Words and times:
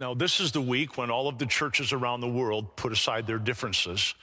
Now, 0.00 0.14
this 0.14 0.38
is 0.38 0.52
the 0.52 0.60
week 0.60 0.96
when 0.96 1.10
all 1.10 1.28
of 1.28 1.38
the 1.38 1.46
churches 1.46 1.92
around 1.92 2.20
the 2.20 2.28
world 2.28 2.76
put 2.76 2.92
aside 2.92 3.26
their 3.26 3.38
differences 3.38 4.14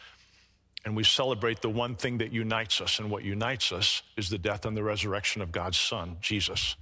and 0.86 0.96
we 0.96 1.04
celebrate 1.04 1.62
the 1.62 1.70
one 1.70 1.96
thing 1.96 2.20
that 2.20 2.32
unites 2.32 2.80
us. 2.80 3.00
And 3.00 3.10
what 3.10 3.24
unites 3.24 3.72
us 3.72 4.04
is 4.16 4.30
the 4.30 4.38
death 4.38 4.66
and 4.66 4.78
the 4.78 4.84
resurrection 4.84 5.42
of 5.42 5.52
God's 5.52 5.78
Son, 5.78 6.18
Jesus. 6.22 6.76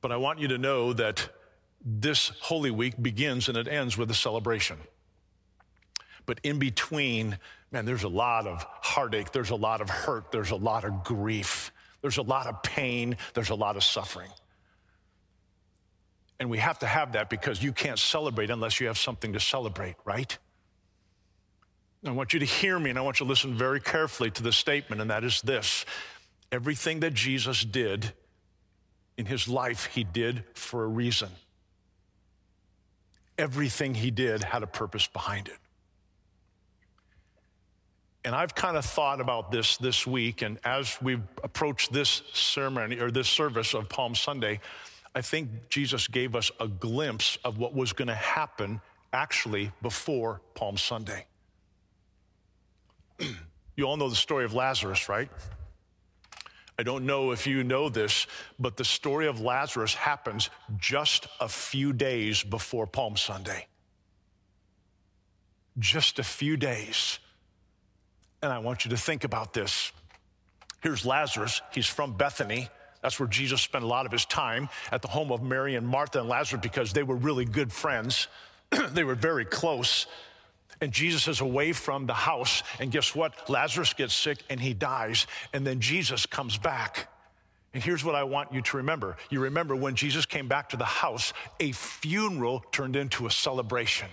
But 0.00 0.10
I 0.10 0.16
want 0.16 0.40
you 0.40 0.48
to 0.48 0.58
know 0.58 0.92
that 0.92 1.28
this 1.84 2.32
Holy 2.40 2.72
Week 2.72 3.00
begins 3.00 3.48
and 3.48 3.56
it 3.56 3.68
ends 3.68 3.96
with 3.96 4.10
a 4.10 4.14
celebration. 4.14 4.78
But 6.26 6.40
in 6.42 6.58
between, 6.58 7.38
man, 7.70 7.84
there's 7.84 8.02
a 8.02 8.08
lot 8.08 8.46
of 8.46 8.66
heartache, 8.82 9.30
there's 9.30 9.50
a 9.50 9.56
lot 9.56 9.80
of 9.80 9.88
hurt, 9.88 10.32
there's 10.32 10.50
a 10.50 10.56
lot 10.56 10.84
of 10.84 11.04
grief, 11.04 11.70
there's 12.02 12.18
a 12.18 12.22
lot 12.22 12.46
of 12.46 12.62
pain, 12.62 13.16
there's 13.34 13.50
a 13.50 13.54
lot 13.54 13.76
of 13.76 13.84
suffering. 13.84 14.30
And 16.40 16.50
we 16.50 16.58
have 16.58 16.78
to 16.80 16.86
have 16.86 17.12
that 17.12 17.30
because 17.30 17.62
you 17.62 17.72
can't 17.72 17.98
celebrate 17.98 18.50
unless 18.50 18.80
you 18.80 18.88
have 18.88 18.98
something 18.98 19.32
to 19.32 19.40
celebrate, 19.40 19.94
right? 20.04 20.36
I 22.04 22.10
want 22.10 22.34
you 22.34 22.40
to 22.40 22.46
hear 22.46 22.78
me 22.78 22.90
and 22.90 22.98
I 22.98 23.02
want 23.02 23.20
you 23.20 23.24
to 23.24 23.30
listen 23.30 23.54
very 23.54 23.80
carefully 23.80 24.30
to 24.32 24.42
the 24.42 24.52
statement, 24.52 25.00
and 25.00 25.10
that 25.10 25.24
is 25.24 25.40
this 25.42 25.86
everything 26.52 27.00
that 27.00 27.14
Jesus 27.14 27.64
did 27.64 28.12
in 29.16 29.26
his 29.26 29.48
life, 29.48 29.86
he 29.86 30.04
did 30.04 30.44
for 30.54 30.84
a 30.84 30.86
reason. 30.86 31.30
Everything 33.38 33.94
he 33.94 34.10
did 34.10 34.44
had 34.44 34.62
a 34.62 34.66
purpose 34.66 35.06
behind 35.06 35.48
it. 35.48 35.58
And 38.24 38.34
I've 38.34 38.54
kind 38.54 38.76
of 38.76 38.84
thought 38.84 39.20
about 39.20 39.50
this 39.50 39.76
this 39.76 40.06
week, 40.06 40.42
and 40.42 40.58
as 40.64 41.00
we 41.02 41.14
approach 41.42 41.90
this 41.90 42.22
ceremony 42.32 42.98
or 42.98 43.10
this 43.10 43.28
service 43.28 43.74
of 43.74 43.88
Palm 43.88 44.14
Sunday, 44.14 44.60
I 45.14 45.20
think 45.20 45.68
Jesus 45.68 46.08
gave 46.08 46.34
us 46.34 46.50
a 46.58 46.66
glimpse 46.66 47.38
of 47.44 47.58
what 47.58 47.74
was 47.74 47.92
going 47.92 48.08
to 48.08 48.14
happen 48.14 48.80
actually 49.12 49.70
before 49.80 50.40
Palm 50.54 50.76
Sunday. 50.76 51.26
you 53.76 53.84
all 53.84 53.96
know 53.96 54.08
the 54.08 54.16
story 54.16 54.44
of 54.44 54.54
Lazarus, 54.54 55.08
right? 55.08 55.30
I 56.76 56.82
don't 56.82 57.06
know 57.06 57.30
if 57.30 57.46
you 57.46 57.62
know 57.62 57.88
this, 57.88 58.26
but 58.58 58.76
the 58.76 58.84
story 58.84 59.28
of 59.28 59.40
Lazarus 59.40 59.94
happens 59.94 60.50
just 60.76 61.28
a 61.38 61.48
few 61.48 61.92
days 61.92 62.42
before 62.42 62.86
Palm 62.86 63.16
Sunday. 63.16 63.68
Just 65.78 66.18
a 66.18 66.24
few 66.24 66.56
days. 66.56 67.20
And 68.42 68.52
I 68.52 68.58
want 68.58 68.84
you 68.84 68.90
to 68.90 68.96
think 68.96 69.22
about 69.22 69.52
this. 69.52 69.92
Here's 70.80 71.06
Lazarus, 71.06 71.62
he's 71.72 71.86
from 71.86 72.16
Bethany. 72.16 72.68
That's 73.04 73.20
where 73.20 73.28
Jesus 73.28 73.60
spent 73.60 73.84
a 73.84 73.86
lot 73.86 74.06
of 74.06 74.12
his 74.12 74.24
time 74.24 74.70
at 74.90 75.02
the 75.02 75.08
home 75.08 75.30
of 75.30 75.42
Mary 75.42 75.74
and 75.74 75.86
Martha 75.86 76.20
and 76.20 76.28
Lazarus 76.28 76.62
because 76.62 76.94
they 76.94 77.02
were 77.02 77.16
really 77.16 77.44
good 77.44 77.70
friends. 77.70 78.28
they 78.92 79.04
were 79.04 79.14
very 79.14 79.44
close 79.44 80.06
and 80.80 80.90
Jesus 80.90 81.28
is 81.28 81.40
away 81.40 81.72
from 81.72 82.06
the 82.06 82.14
house. 82.14 82.62
And 82.80 82.90
guess 82.90 83.14
what? 83.14 83.48
Lazarus 83.50 83.92
gets 83.92 84.14
sick 84.14 84.38
and 84.50 84.58
he 84.58 84.74
dies. 84.74 85.26
And 85.52 85.66
then 85.66 85.80
Jesus 85.80 86.26
comes 86.26 86.56
back. 86.56 87.08
And 87.74 87.82
here's 87.82 88.04
what 88.04 88.14
I 88.14 88.24
want 88.24 88.54
you 88.54 88.62
to 88.62 88.76
remember. 88.78 89.16
You 89.30 89.40
remember 89.40 89.76
when 89.76 89.96
Jesus 89.96 90.26
came 90.26 90.48
back 90.48 90.70
to 90.70 90.76
the 90.76 90.84
house, 90.84 91.32
a 91.60 91.72
funeral 91.72 92.64
turned 92.72 92.96
into 92.96 93.26
a 93.26 93.30
celebration. 93.30 94.08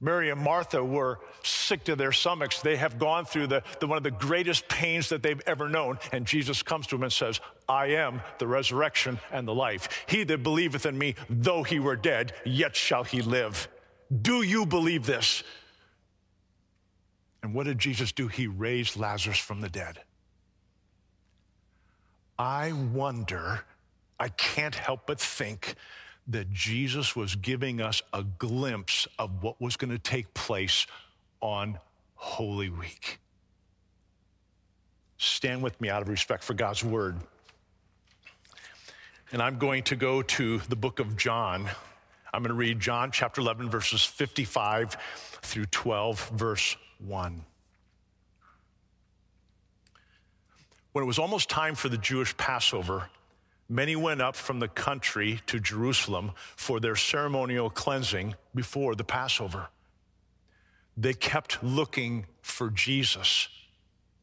Mary 0.00 0.30
and 0.30 0.40
Martha 0.40 0.82
were 0.82 1.18
sick 1.42 1.82
to 1.84 1.96
their 1.96 2.12
stomachs. 2.12 2.62
They 2.62 2.76
have 2.76 2.98
gone 2.98 3.24
through 3.24 3.48
the, 3.48 3.64
the, 3.80 3.88
one 3.88 3.96
of 3.96 4.04
the 4.04 4.12
greatest 4.12 4.68
pains 4.68 5.08
that 5.08 5.22
they've 5.22 5.40
ever 5.46 5.68
known. 5.68 5.98
And 6.12 6.24
Jesus 6.24 6.62
comes 6.62 6.86
to 6.88 6.96
them 6.96 7.02
and 7.02 7.12
says, 7.12 7.40
I 7.68 7.86
am 7.86 8.22
the 8.38 8.46
resurrection 8.46 9.18
and 9.32 9.46
the 9.46 9.54
life. 9.54 10.04
He 10.06 10.22
that 10.24 10.42
believeth 10.42 10.86
in 10.86 10.96
me, 10.96 11.16
though 11.28 11.64
he 11.64 11.80
were 11.80 11.96
dead, 11.96 12.32
yet 12.44 12.76
shall 12.76 13.02
he 13.02 13.22
live. 13.22 13.68
Do 14.22 14.42
you 14.42 14.66
believe 14.66 15.04
this? 15.04 15.42
And 17.42 17.52
what 17.52 17.66
did 17.66 17.78
Jesus 17.78 18.12
do? 18.12 18.28
He 18.28 18.46
raised 18.46 18.96
Lazarus 18.96 19.38
from 19.38 19.60
the 19.60 19.68
dead. 19.68 20.00
I 22.38 22.72
wonder, 22.72 23.64
I 24.20 24.28
can't 24.28 24.76
help 24.76 25.06
but 25.06 25.20
think 25.20 25.74
that 26.28 26.52
Jesus 26.52 27.16
was 27.16 27.34
giving 27.34 27.80
us 27.80 28.02
a 28.12 28.22
glimpse 28.22 29.08
of 29.18 29.42
what 29.42 29.60
was 29.60 29.76
going 29.76 29.90
to 29.90 29.98
take 29.98 30.32
place 30.34 30.86
on 31.40 31.78
Holy 32.14 32.68
Week. 32.68 33.18
Stand 35.16 35.62
with 35.62 35.80
me 35.80 35.88
out 35.88 36.02
of 36.02 36.08
respect 36.08 36.44
for 36.44 36.54
God's 36.54 36.84
word. 36.84 37.16
And 39.32 39.42
I'm 39.42 39.58
going 39.58 39.82
to 39.84 39.96
go 39.96 40.22
to 40.22 40.58
the 40.68 40.76
book 40.76 41.00
of 41.00 41.16
John. 41.16 41.68
I'm 42.32 42.42
going 42.42 42.50
to 42.50 42.54
read 42.54 42.78
John 42.78 43.10
chapter 43.10 43.40
11, 43.40 43.70
verses 43.70 44.04
55 44.04 44.96
through 45.42 45.66
12, 45.66 46.28
verse 46.30 46.76
1. 47.06 47.44
When 50.92 51.04
it 51.04 51.06
was 51.06 51.18
almost 51.18 51.48
time 51.48 51.74
for 51.74 51.88
the 51.88 51.98
Jewish 51.98 52.36
Passover, 52.36 53.08
many 53.68 53.96
went 53.96 54.22
up 54.22 54.34
from 54.34 54.60
the 54.60 54.68
country 54.68 55.40
to 55.46 55.60
Jerusalem 55.60 56.32
for 56.56 56.80
their 56.80 56.96
ceremonial 56.96 57.70
cleansing 57.70 58.34
before 58.54 58.94
the 58.94 59.04
Passover. 59.04 59.68
They 60.96 61.14
kept 61.14 61.62
looking 61.62 62.26
for 62.42 62.70
Jesus. 62.70 63.48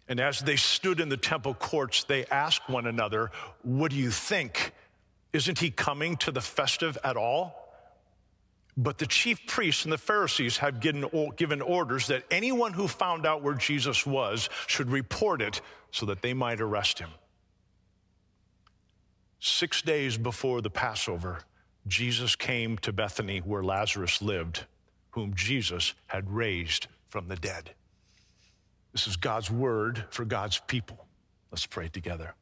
And 0.08 0.20
as 0.20 0.40
they 0.40 0.56
stood 0.56 1.00
in 1.00 1.10
the 1.10 1.18
temple 1.18 1.54
courts, 1.54 2.04
they 2.04 2.26
asked 2.26 2.70
one 2.70 2.86
another, 2.86 3.32
What 3.64 3.92
do 3.92 3.98
you 3.98 4.12
think? 4.12 4.74
Isn't 5.34 5.60
he 5.60 5.70
coming 5.70 6.16
to 6.18 6.32
the 6.32 6.42
festive 6.42 6.98
at 7.04 7.18
all? 7.18 7.66
But 8.78 8.98
the 8.98 9.08
chief 9.08 9.46
priests 9.48 9.86
and 9.86 9.92
the 9.92 9.98
Pharisees 9.98 10.58
had 10.58 10.82
given 10.82 11.62
orders 11.62 12.08
that 12.08 12.24
anyone 12.30 12.74
who 12.74 12.88
found 12.88 13.26
out 13.26 13.42
where 13.42 13.54
Jesus 13.54 14.06
was 14.06 14.50
should 14.68 14.90
report 14.90 15.42
it 15.42 15.62
so 15.92 16.06
that 16.08 16.22
they 16.22 16.34
might 16.34 16.60
arrest 16.60 17.00
him. 17.00 17.10
Six 19.48 19.84
days 19.84 20.18
before 20.18 20.60
the 20.62 20.72
Passover, 20.72 21.42
Jesus 21.86 22.36
came 22.36 22.80
to 22.80 22.92
Bethany 22.92 23.38
where 23.38 23.64
Lazarus 23.64 24.20
lived, 24.20 24.66
whom 25.12 25.36
Jesus 25.36 25.94
had 26.08 26.32
raised 26.32 26.88
from 27.10 27.28
the 27.28 27.36
dead. 27.36 27.76
This 28.92 29.06
is 29.06 29.18
God's 29.18 29.52
word 29.52 30.04
for 30.10 30.26
God's 30.26 30.60
people. 30.66 31.06
Let's 31.52 31.68
pray 31.68 31.90
together. 31.90 32.34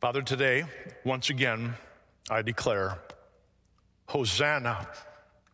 Father, 0.00 0.22
today, 0.22 0.62
once 1.04 1.30
again, 1.30 1.74
I 2.30 2.42
declare 2.42 3.00
Hosanna, 4.06 4.86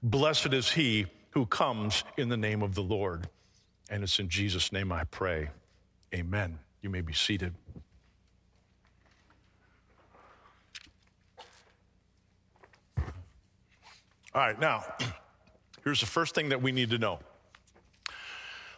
blessed 0.03 0.53
is 0.53 0.71
he 0.71 1.07
who 1.31 1.47
comes 1.47 2.05
in 2.19 2.29
the 2.29 2.37
name 2.37 2.61
of 2.63 2.75
the 2.75 2.83
Lord. 2.83 3.27
And 3.89 4.03
it's 4.03 4.19
in 4.19 4.29
Jesus' 4.29 4.71
name 4.71 4.93
I 4.93 5.05
pray. 5.05 5.49
Amen. 6.15 6.59
You 6.83 6.91
may 6.91 7.01
be 7.01 7.15
seated. 7.15 7.55
All 14.33 14.41
right, 14.41 14.59
now, 14.61 14.85
here's 15.85 16.01
the 16.01 16.07
first 16.07 16.37
thing 16.37 16.51
that 16.51 16.63
we 16.63 16.71
need 16.71 16.91
to 16.91 16.99
know. 16.99 17.19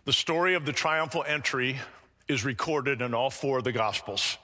The 0.04 0.12
story 0.12 0.54
of 0.54 0.64
the 0.64 0.72
triumphal 0.72 1.24
entry 1.26 1.78
is 2.26 2.44
recorded 2.44 3.02
in 3.02 3.12
all 3.12 3.28
four 3.28 3.58
of 3.58 3.64
the 3.64 3.72
Gospels. 3.72 4.38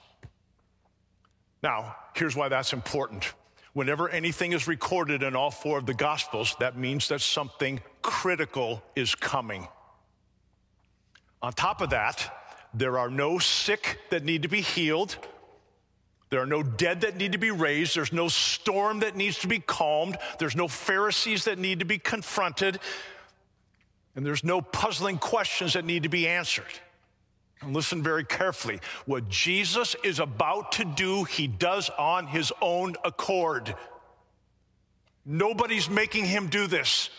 Now, 1.63 1.95
here's 2.15 2.35
why 2.35 2.47
that's 2.47 2.73
important. 2.73 3.33
Whenever 3.73 4.07
anything 4.09 4.53
is 4.53 4.67
recorded 4.67 5.23
in 5.23 5.35
all 5.35 5.49
four 5.49 5.79
of 5.79 5.87
the 5.87 5.93
Gospels, 5.95 6.55
that 6.59 6.77
means 6.77 7.07
that 7.09 7.21
something 7.21 7.79
critical 8.03 8.83
is 8.95 9.15
coming. 9.15 9.67
On 11.41 11.51
top 11.51 11.81
of 11.81 11.89
that, 11.89 12.67
there 12.73 12.99
are 12.99 13.09
no 13.09 13.39
sick 13.39 13.99
that 14.11 14.23
need 14.23 14.43
to 14.43 14.47
be 14.47 14.61
healed. 14.61 15.17
There 16.29 16.41
are 16.41 16.45
no 16.45 16.61
dead 16.61 17.01
that 17.01 17.17
need 17.17 17.31
to 17.31 17.37
be 17.37 17.51
raised. 17.51 17.95
There's 17.95 18.13
no 18.13 18.27
storm 18.27 18.99
that 18.99 19.15
needs 19.15 19.39
to 19.39 19.47
be 19.47 19.59
calmed. 19.59 20.17
There's 20.37 20.55
no 20.55 20.67
Pharisees 20.67 21.45
that 21.45 21.57
need 21.57 21.79
to 21.79 21.85
be 21.85 21.97
confronted. 21.97 22.79
And 24.15 24.25
there's 24.25 24.43
no 24.43 24.61
puzzling 24.61 25.17
questions 25.17 25.73
that 25.73 25.85
need 25.85 26.03
to 26.03 26.09
be 26.09 26.27
answered. 26.27 26.65
And 27.61 27.73
listen 27.73 28.03
very 28.03 28.23
carefully. 28.23 28.79
What 29.05 29.27
Jesus 29.27 29.95
is 30.03 30.19
about 30.19 30.73
to 30.73 30.85
do, 30.85 31.23
he 31.23 31.47
does 31.47 31.89
on 31.97 32.27
his 32.27 32.53
own 32.61 32.95
accord. 33.03 33.75
Nobody's 35.25 35.89
making 35.89 36.25
him 36.25 36.47
do 36.47 36.67
this. 36.67 37.09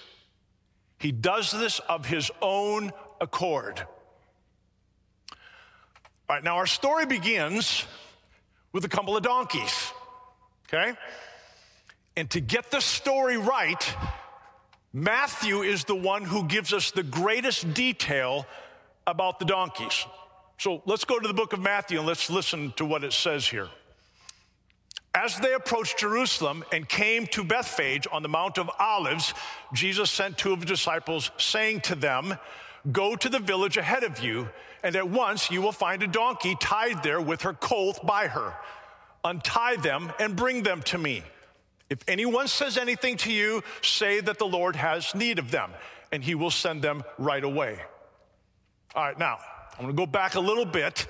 He 0.99 1.13
does 1.13 1.51
this 1.51 1.79
of 1.81 2.07
his 2.07 2.31
own 2.41 2.93
accord. 3.21 3.83
All 6.29 6.37
right, 6.37 6.45
now 6.45 6.57
our 6.57 6.67
story 6.67 7.07
begins 7.07 7.85
with 8.73 8.85
a 8.85 8.89
couple 8.89 9.17
of 9.17 9.23
donkeys, 9.23 9.93
okay? 10.69 10.95
And 12.17 12.31
to 12.31 12.41
get 12.41 12.71
the 12.71 12.81
story 12.81 13.37
right, 13.37 13.97
Matthew 14.93 15.63
is 15.63 15.85
the 15.85 15.95
one 15.95 16.25
who 16.25 16.45
gives 16.45 16.73
us 16.73 16.91
the 16.91 17.03
greatest 17.03 17.73
detail 17.75 18.47
about 19.07 19.39
the 19.39 19.45
donkeys. 19.45 20.07
So 20.59 20.83
let's 20.85 21.05
go 21.05 21.19
to 21.19 21.27
the 21.27 21.35
book 21.35 21.53
of 21.53 21.61
Matthew 21.61 21.99
and 21.99 22.07
let's 22.07 22.29
listen 22.29 22.73
to 22.77 22.85
what 22.85 23.05
it 23.05 23.13
says 23.13 23.47
here. 23.47 23.69
As 25.15 25.37
they 25.39 25.55
approached 25.55 25.99
Jerusalem 25.99 26.65
and 26.73 26.89
came 26.89 27.27
to 27.29 27.43
Bethphage 27.43 28.07
on 28.13 28.23
the 28.23 28.29
Mount 28.29 28.59
of 28.59 28.71
Olives, 28.79 29.35
Jesus 29.73 30.11
sent 30.11 30.39
two 30.39 30.53
of 30.53 30.61
his 30.61 30.67
disciples, 30.67 31.33
saying 31.37 31.81
to 31.83 31.95
them, 31.95 32.37
Go 32.93 33.17
to 33.17 33.29
the 33.29 33.41
village 33.41 33.77
ahead 33.77 34.05
of 34.05 34.21
you, 34.21 34.49
and 34.83 34.97
at 34.97 35.09
once 35.09 35.51
you 35.51 35.63
will 35.63 35.73
find 35.73 36.03
a 36.03 36.07
donkey 36.07 36.57
tied 36.61 37.03
there 37.03 37.21
with 37.21 37.43
her 37.43 37.53
colt 37.53 38.05
by 38.05 38.27
her. 38.27 38.55
Untie 39.25 39.77
them 39.77 40.13
and 40.19 40.37
bring 40.37 40.63
them 40.63 40.83
to 40.83 40.99
me. 40.99 41.23
If 41.89 41.99
anyone 42.09 42.49
says 42.49 42.79
anything 42.79 43.17
to 43.19 43.33
you, 43.33 43.63
say 43.83 44.21
that 44.21 44.39
the 44.39 44.47
Lord 44.47 44.77
has 44.77 45.15
need 45.15 45.39
of 45.39 45.51
them, 45.51 45.73
and 46.13 46.23
he 46.23 46.35
will 46.35 46.51
send 46.51 46.83
them 46.83 47.03
right 47.19 47.43
away. 47.43 47.81
All 48.95 49.05
right, 49.05 49.19
now, 49.19 49.39
I'm 49.79 49.85
gonna 49.85 49.93
go 49.93 50.07
back 50.07 50.35
a 50.35 50.41
little 50.41 50.65
bit 50.65 51.07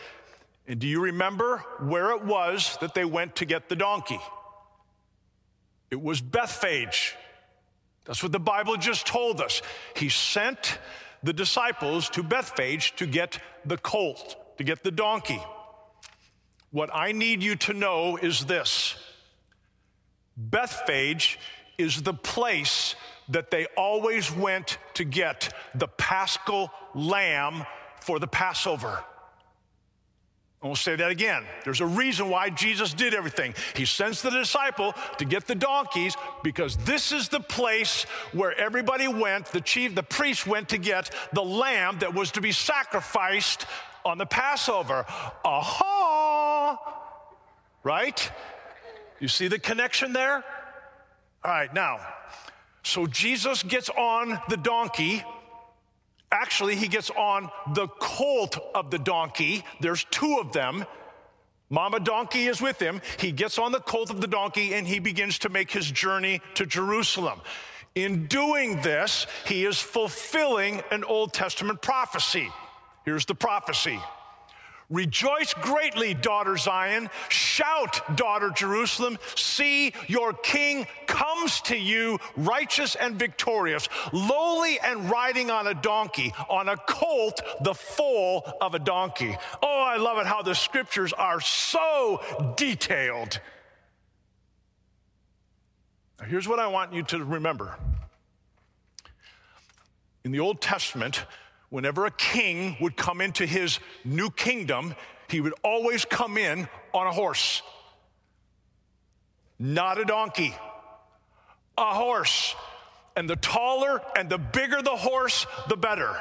and 0.71 0.79
do 0.79 0.87
you 0.87 1.01
remember 1.01 1.65
where 1.81 2.13
it 2.13 2.25
was 2.25 2.79
that 2.81 2.95
they 2.95 3.05
went 3.05 3.35
to 3.37 3.45
get 3.45 3.69
the 3.69 3.75
donkey? 3.75 4.21
It 5.91 6.01
was 6.01 6.21
Bethphage. 6.21 7.17
That's 8.05 8.23
what 8.23 8.31
the 8.31 8.39
Bible 8.39 8.77
just 8.77 9.05
told 9.05 9.41
us. 9.41 9.63
He 9.97 10.09
sent 10.09 10.79
the 11.23 11.33
disciples 11.33 12.09
to 12.11 12.23
Bethphage 12.23 12.95
to 12.97 13.07
get 13.07 13.39
the 13.65 13.77
colt, 13.77 14.37
to 14.59 14.65
get 14.65 14.83
the 14.83 14.91
donkey. 14.91 15.43
What 16.71 16.91
I 16.95 17.13
need 17.13 17.43
you 17.43 17.57
to 17.57 17.73
know 17.73 18.17
is 18.17 18.45
this 18.45 18.97
Bethphage 20.37 21.39
is 21.79 22.03
the 22.03 22.15
place 22.15 22.95
that 23.29 23.51
they 23.51 23.67
always 23.77 24.31
went 24.31 24.79
to 24.95 25.05
get 25.05 25.53
the 25.75 25.89
paschal 25.89 26.71
lamb 26.95 27.65
for 28.01 28.19
the 28.19 28.27
Passover. 28.27 29.05
I 30.63 30.67
will 30.67 30.77
say 30.77 30.95
that 30.95 31.11
again. 31.11 31.45
There's 31.65 31.81
a 31.81 31.87
reason 31.87 32.29
why 32.29 32.51
Jesus 32.51 32.93
did 32.93 33.15
everything. 33.15 33.55
He 33.75 33.87
sends 33.87 34.21
the 34.21 34.29
disciple 34.29 34.95
to 35.17 35.25
get 35.25 35.47
the 35.47 35.55
donkeys 35.55 36.17
because 36.43 36.77
this 36.79 37.13
is 37.13 37.31
the 37.31 37.41
place 37.41 38.03
where 38.33 38.55
everybody 38.59 39.09
went, 39.09 39.47
the 39.47 39.63
chief, 39.63 39.95
the 39.95 40.03
priest 40.03 40.47
went 40.47 40.69
to 40.69 40.79
get 40.79 41.15
the 41.33 41.43
lamb 41.43 41.99
that 42.01 42.13
was 42.13 42.33
to 42.33 42.43
be 42.43 42.53
sacrificed 42.53 43.65
on 44.05 44.19
the 44.19 44.27
Passover. 44.27 45.07
Aha! 45.45 46.79
Right? 47.83 48.31
You 49.19 49.29
see 49.29 49.49
the 49.49 49.59
connection 49.59 50.13
there? 50.13 50.45
All 51.43 51.51
right, 51.51 51.73
now, 51.73 52.01
so 52.83 53.07
Jesus 53.07 53.63
gets 53.63 53.89
on 53.89 54.39
the 54.51 54.59
donkey 54.59 55.25
Actually, 56.33 56.77
he 56.77 56.89
gets 56.89 57.11
on 57.11 57.51
the 57.75 57.89
colt 57.89 58.57
of 58.75 58.91
the 58.91 58.99
donkey. 58.99 59.65
There's 59.81 60.05
two 60.11 60.39
of 60.41 60.53
them. 60.53 60.85
Mama 61.71 62.01
donkey 62.01 62.47
is 62.47 62.61
with 62.61 62.81
him. 62.81 63.01
He 63.19 63.33
gets 63.33 63.59
on 63.59 63.73
the 63.73 63.81
colt 63.81 64.11
of 64.11 64.21
the 64.21 64.27
donkey 64.27 64.75
and 64.75 64.87
he 64.87 64.99
begins 64.99 65.39
to 65.41 65.49
make 65.49 65.71
his 65.71 65.91
journey 65.91 66.41
to 66.55 66.67
Jerusalem. 66.67 67.41
In 67.95 68.27
doing 68.27 68.81
this, 68.83 69.27
he 69.47 69.65
is 69.65 69.81
fulfilling 69.81 70.83
an 70.91 71.05
Old 71.05 71.33
Testament 71.33 71.83
prophecy. 71.83 72.51
Here's 73.05 73.25
the 73.25 73.35
prophecy 73.35 74.01
Rejoice 74.91 75.55
greatly, 75.55 76.15
daughter 76.15 76.57
Zion. 76.57 77.09
Shout, 77.29 78.17
daughter 78.17 78.51
Jerusalem. 78.51 79.19
See, 79.37 79.95
your 80.09 80.33
king 80.33 80.89
comes 81.07 81.61
to 81.63 81.77
you, 81.77 82.19
righteous 82.37 82.97
and 82.97 83.15
victorious, 83.17 83.89
lowly 84.13 84.81
and 84.81 85.09
riding 85.09 85.49
on 85.49 85.69
a 85.69 85.75
donkey, 85.75 86.35
on 86.49 86.69
a 86.69 86.77
colt, 86.77 87.41
the 87.63 87.75
foal 87.75 88.53
of 88.61 88.75
a 88.75 88.81
donkey. 88.81 89.37
Oh, 89.63 89.83
I 89.87 89.97
love 89.97 90.19
it 90.19 90.27
how 90.27 90.43
the 90.43 90.57
scriptures 90.57 91.13
are 91.13 91.41
so 91.41 92.21
detailed. 92.57 93.41
Now, 96.19 96.27
here's 96.27 96.49
what 96.49 96.59
I 96.59 96.67
want 96.67 96.93
you 96.93 97.05
to 97.05 97.25
remember. 97.25 97.77
In 100.25 100.33
the 100.33 100.41
Old 100.41 100.61
Testament, 100.61 101.25
whenever 101.71 102.05
a 102.05 102.11
king 102.11 102.77
would 102.81 102.97
come 102.97 103.21
into 103.21 103.47
his 103.47 103.79
new 104.05 104.31
kingdom, 104.31 104.95
he 105.29 105.41
would 105.41 105.55
always 105.63 106.05
come 106.05 106.37
in 106.37 106.69
on 106.93 107.07
a 107.07 107.13
horse, 107.13 107.63
not 109.59 109.99
a 109.99 110.05
donkey, 110.05 110.55
a 111.79 111.95
horse. 111.95 112.55
And 113.17 113.29
the 113.29 113.37
taller 113.37 114.01
and 114.17 114.31
the 114.31 114.39
bigger 114.39 114.83
the 114.83 114.91
horse, 114.91 115.47
the 115.69 115.77
better. 115.77 116.21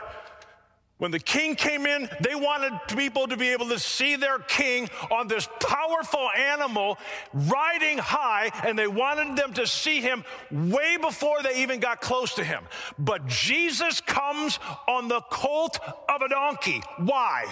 When 1.00 1.12
the 1.12 1.20
king 1.20 1.56
came 1.56 1.86
in, 1.86 2.10
they 2.20 2.36
wanted 2.36 2.74
people 2.90 3.26
to 3.28 3.38
be 3.38 3.50
able 3.50 3.70
to 3.70 3.80
see 3.80 4.18
their 4.18 4.38
king 4.38 4.90
on 5.10 5.30
this 5.30 5.48
powerful 5.62 6.30
animal 6.38 6.98
riding 7.34 7.98
high, 7.98 8.52
and 8.66 8.78
they 8.78 8.86
wanted 8.86 9.38
them 9.38 9.54
to 9.54 9.66
see 9.66 10.02
him 10.02 10.26
way 10.52 10.98
before 10.98 11.42
they 11.42 11.62
even 11.64 11.80
got 11.80 12.02
close 12.02 12.36
to 12.36 12.44
him. 12.44 12.66
But 13.00 13.28
Jesus 13.28 14.02
comes 14.02 14.60
on 14.90 15.08
the 15.08 15.22
colt 15.32 15.80
of 16.10 16.22
a 16.22 16.28
donkey. 16.28 16.82
Why? 16.98 17.46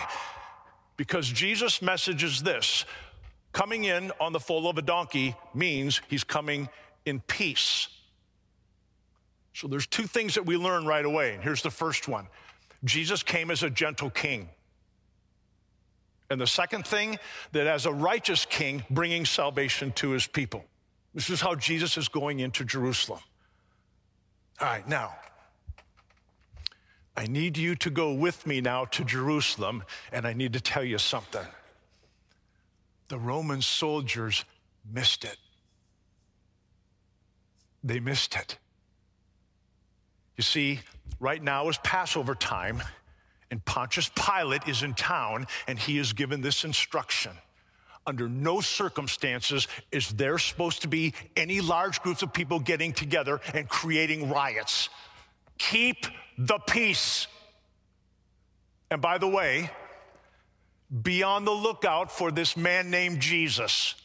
Because 0.98 1.26
Jesus' 1.30 1.82
message 1.82 2.24
is 2.24 2.44
this 2.44 2.84
coming 3.54 3.86
in 3.86 4.12
on 4.20 4.34
the 4.34 4.42
foal 4.42 4.70
of 4.70 4.78
a 4.78 4.82
donkey 4.82 5.36
means 5.54 6.02
he's 6.10 6.26
coming 6.26 6.68
in 7.06 7.22
peace. 7.22 7.88
So 9.54 9.70
there's 9.70 9.88
two 9.88 10.06
things 10.06 10.36
that 10.36 10.46
we 10.46 10.58
learn 10.58 10.86
right 10.86 11.06
away. 11.06 11.34
And 11.34 11.42
here's 11.42 11.64
the 11.64 11.72
first 11.72 12.10
one 12.10 12.28
Jesus 12.88 13.24
came 13.24 13.51
as 13.51 13.63
a 13.63 13.69
gentle 13.69 14.10
king. 14.10 14.50
And 16.30 16.42
the 16.42 16.48
second 16.48 16.86
thing, 16.86 17.19
that 17.54 17.68
as 17.68 17.86
a 17.86 17.94
righteous 17.94 18.45
king, 18.45 18.84
bringing 18.89 19.25
salvation 19.25 19.92
to 19.94 20.10
his 20.10 20.28
people. 20.28 20.66
This 21.13 21.30
is 21.30 21.42
how 21.42 21.56
Jesus 21.56 21.98
is 21.98 22.10
going 22.10 22.42
into 22.42 22.63
Jerusalem. 22.63 23.22
All 24.60 24.68
right, 24.68 24.88
now, 24.88 25.16
I 27.16 27.25
need 27.25 27.57
you 27.57 27.75
to 27.75 27.89
go 27.89 28.13
with 28.13 28.45
me 28.45 28.62
now 28.62 28.86
to 28.86 29.04
Jerusalem, 29.04 29.83
and 30.12 30.28
I 30.28 30.33
need 30.33 30.54
to 30.54 30.62
tell 30.62 30.83
you 30.83 30.98
something. 30.98 31.45
The 33.07 33.18
Roman 33.18 33.62
soldiers 33.62 34.45
missed 34.92 35.24
it. 35.24 35.38
They 37.83 38.00
missed 38.00 38.36
it. 38.36 38.57
You 40.38 40.44
see, 40.44 40.80
right 41.19 41.42
now 41.42 41.68
is 41.68 41.78
Passover 41.80 42.36
time, 42.36 42.81
and 43.50 43.63
Pontius 43.66 44.10
Pilate 44.16 44.68
is 44.68 44.84
in 44.84 44.94
town, 44.94 45.48
and 45.68 45.80
he 45.80 45.98
is 45.98 46.13
given 46.13 46.42
this 46.42 46.63
instruction. 46.63 47.31
Under 48.06 48.30
no 48.30 48.62
circumstances 48.62 49.68
is 49.92 50.10
there 50.10 50.38
supposed 50.38 50.84
to 50.84 50.88
be 50.88 51.13
any 51.36 51.60
large 51.60 52.02
groups 52.02 52.21
of 52.21 52.31
people 52.31 52.59
getting 52.59 52.94
together 52.94 53.42
and 53.54 53.68
creating 53.68 54.30
riots. 54.30 54.90
Keep 55.57 56.06
the 56.38 56.59
peace. 56.59 57.28
And 58.90 59.02
by 59.02 59.18
the 59.18 59.28
way, 59.28 59.69
be 61.02 61.23
on 61.23 61.44
the 61.44 61.52
lookout 61.52 62.09
for 62.09 62.31
this 62.31 62.56
man 62.56 62.90
named 62.90 63.19
Jesus. 63.19 63.95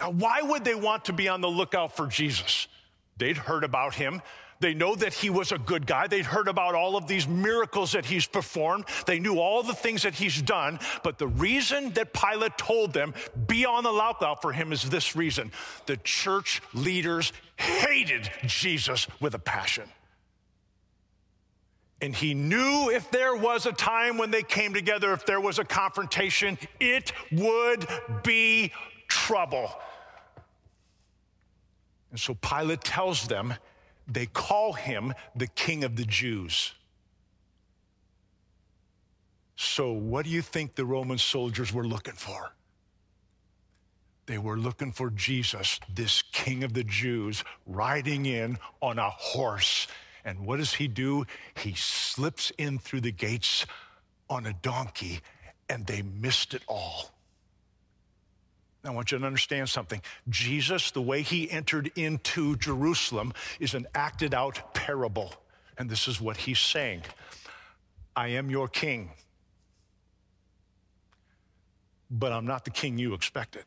Now, 0.00 0.10
why 0.10 0.42
would 0.42 0.64
they 0.64 0.76
want 0.76 1.06
to 1.06 1.12
be 1.12 1.28
on 1.28 1.40
the 1.40 1.48
lookout 1.48 1.96
for 1.96 2.06
Jesus? 2.06 2.68
They'd 3.16 3.36
heard 3.36 3.64
about 3.64 3.94
him. 3.94 4.22
They 4.60 4.74
know 4.74 4.96
that 4.96 5.14
he 5.14 5.30
was 5.30 5.52
a 5.52 5.58
good 5.58 5.86
guy. 5.86 6.08
They'd 6.08 6.26
heard 6.26 6.48
about 6.48 6.74
all 6.74 6.96
of 6.96 7.06
these 7.06 7.28
miracles 7.28 7.92
that 7.92 8.04
he's 8.04 8.26
performed. 8.26 8.86
They 9.06 9.20
knew 9.20 9.38
all 9.38 9.62
the 9.62 9.74
things 9.74 10.02
that 10.02 10.14
he's 10.14 10.42
done. 10.42 10.80
But 11.04 11.18
the 11.18 11.28
reason 11.28 11.90
that 11.92 12.12
Pilate 12.12 12.58
told 12.58 12.92
them, 12.92 13.14
be 13.46 13.64
on 13.64 13.84
the 13.84 13.92
lookout 13.92 14.42
for 14.42 14.52
him, 14.52 14.72
is 14.72 14.82
this 14.82 15.14
reason. 15.14 15.52
The 15.86 15.96
church 15.98 16.60
leaders 16.74 17.32
hated 17.56 18.30
Jesus 18.46 19.06
with 19.20 19.34
a 19.34 19.38
passion. 19.38 19.88
And 22.00 22.14
he 22.14 22.34
knew 22.34 22.90
if 22.90 23.10
there 23.10 23.36
was 23.36 23.66
a 23.66 23.72
time 23.72 24.18
when 24.18 24.30
they 24.30 24.42
came 24.42 24.72
together, 24.72 25.12
if 25.12 25.26
there 25.26 25.40
was 25.40 25.58
a 25.58 25.64
confrontation, 25.64 26.58
it 26.78 27.12
would 27.32 27.86
be 28.22 28.72
trouble. 29.08 29.70
And 32.10 32.20
so 32.20 32.34
Pilate 32.34 32.82
tells 32.82 33.26
them, 33.26 33.54
they 34.08 34.26
call 34.26 34.72
him 34.72 35.12
the 35.36 35.46
King 35.46 35.84
of 35.84 35.96
the 35.96 36.04
Jews. 36.04 36.74
So, 39.56 39.92
what 39.92 40.24
do 40.24 40.30
you 40.30 40.40
think 40.40 40.74
the 40.74 40.84
Roman 40.84 41.18
soldiers 41.18 41.72
were 41.72 41.86
looking 41.86 42.14
for? 42.14 42.52
They 44.26 44.38
were 44.38 44.56
looking 44.56 44.92
for 44.92 45.10
Jesus, 45.10 45.80
this 45.92 46.22
King 46.32 46.62
of 46.62 46.74
the 46.74 46.84
Jews, 46.84 47.44
riding 47.66 48.26
in 48.26 48.58
on 48.80 48.98
a 48.98 49.10
horse. 49.10 49.88
And 50.24 50.46
what 50.46 50.58
does 50.58 50.74
he 50.74 50.86
do? 50.86 51.24
He 51.56 51.72
slips 51.74 52.52
in 52.58 52.78
through 52.78 53.00
the 53.00 53.12
gates 53.12 53.66
on 54.28 54.46
a 54.46 54.52
donkey, 54.52 55.20
and 55.68 55.86
they 55.86 56.02
missed 56.02 56.54
it 56.54 56.62
all. 56.68 57.17
I 58.88 58.92
want 58.92 59.12
you 59.12 59.18
to 59.18 59.26
understand 59.26 59.68
something. 59.68 60.00
Jesus, 60.28 60.90
the 60.90 61.02
way 61.02 61.22
he 61.22 61.50
entered 61.50 61.92
into 61.94 62.56
Jerusalem, 62.56 63.32
is 63.60 63.74
an 63.74 63.86
acted 63.94 64.34
out 64.34 64.74
parable. 64.74 65.34
And 65.76 65.88
this 65.88 66.08
is 66.08 66.20
what 66.20 66.36
he's 66.36 66.58
saying 66.58 67.02
I 68.16 68.28
am 68.28 68.50
your 68.50 68.66
king, 68.66 69.10
but 72.10 72.32
I'm 72.32 72.46
not 72.46 72.64
the 72.64 72.70
king 72.70 72.98
you 72.98 73.14
expected. 73.14 73.64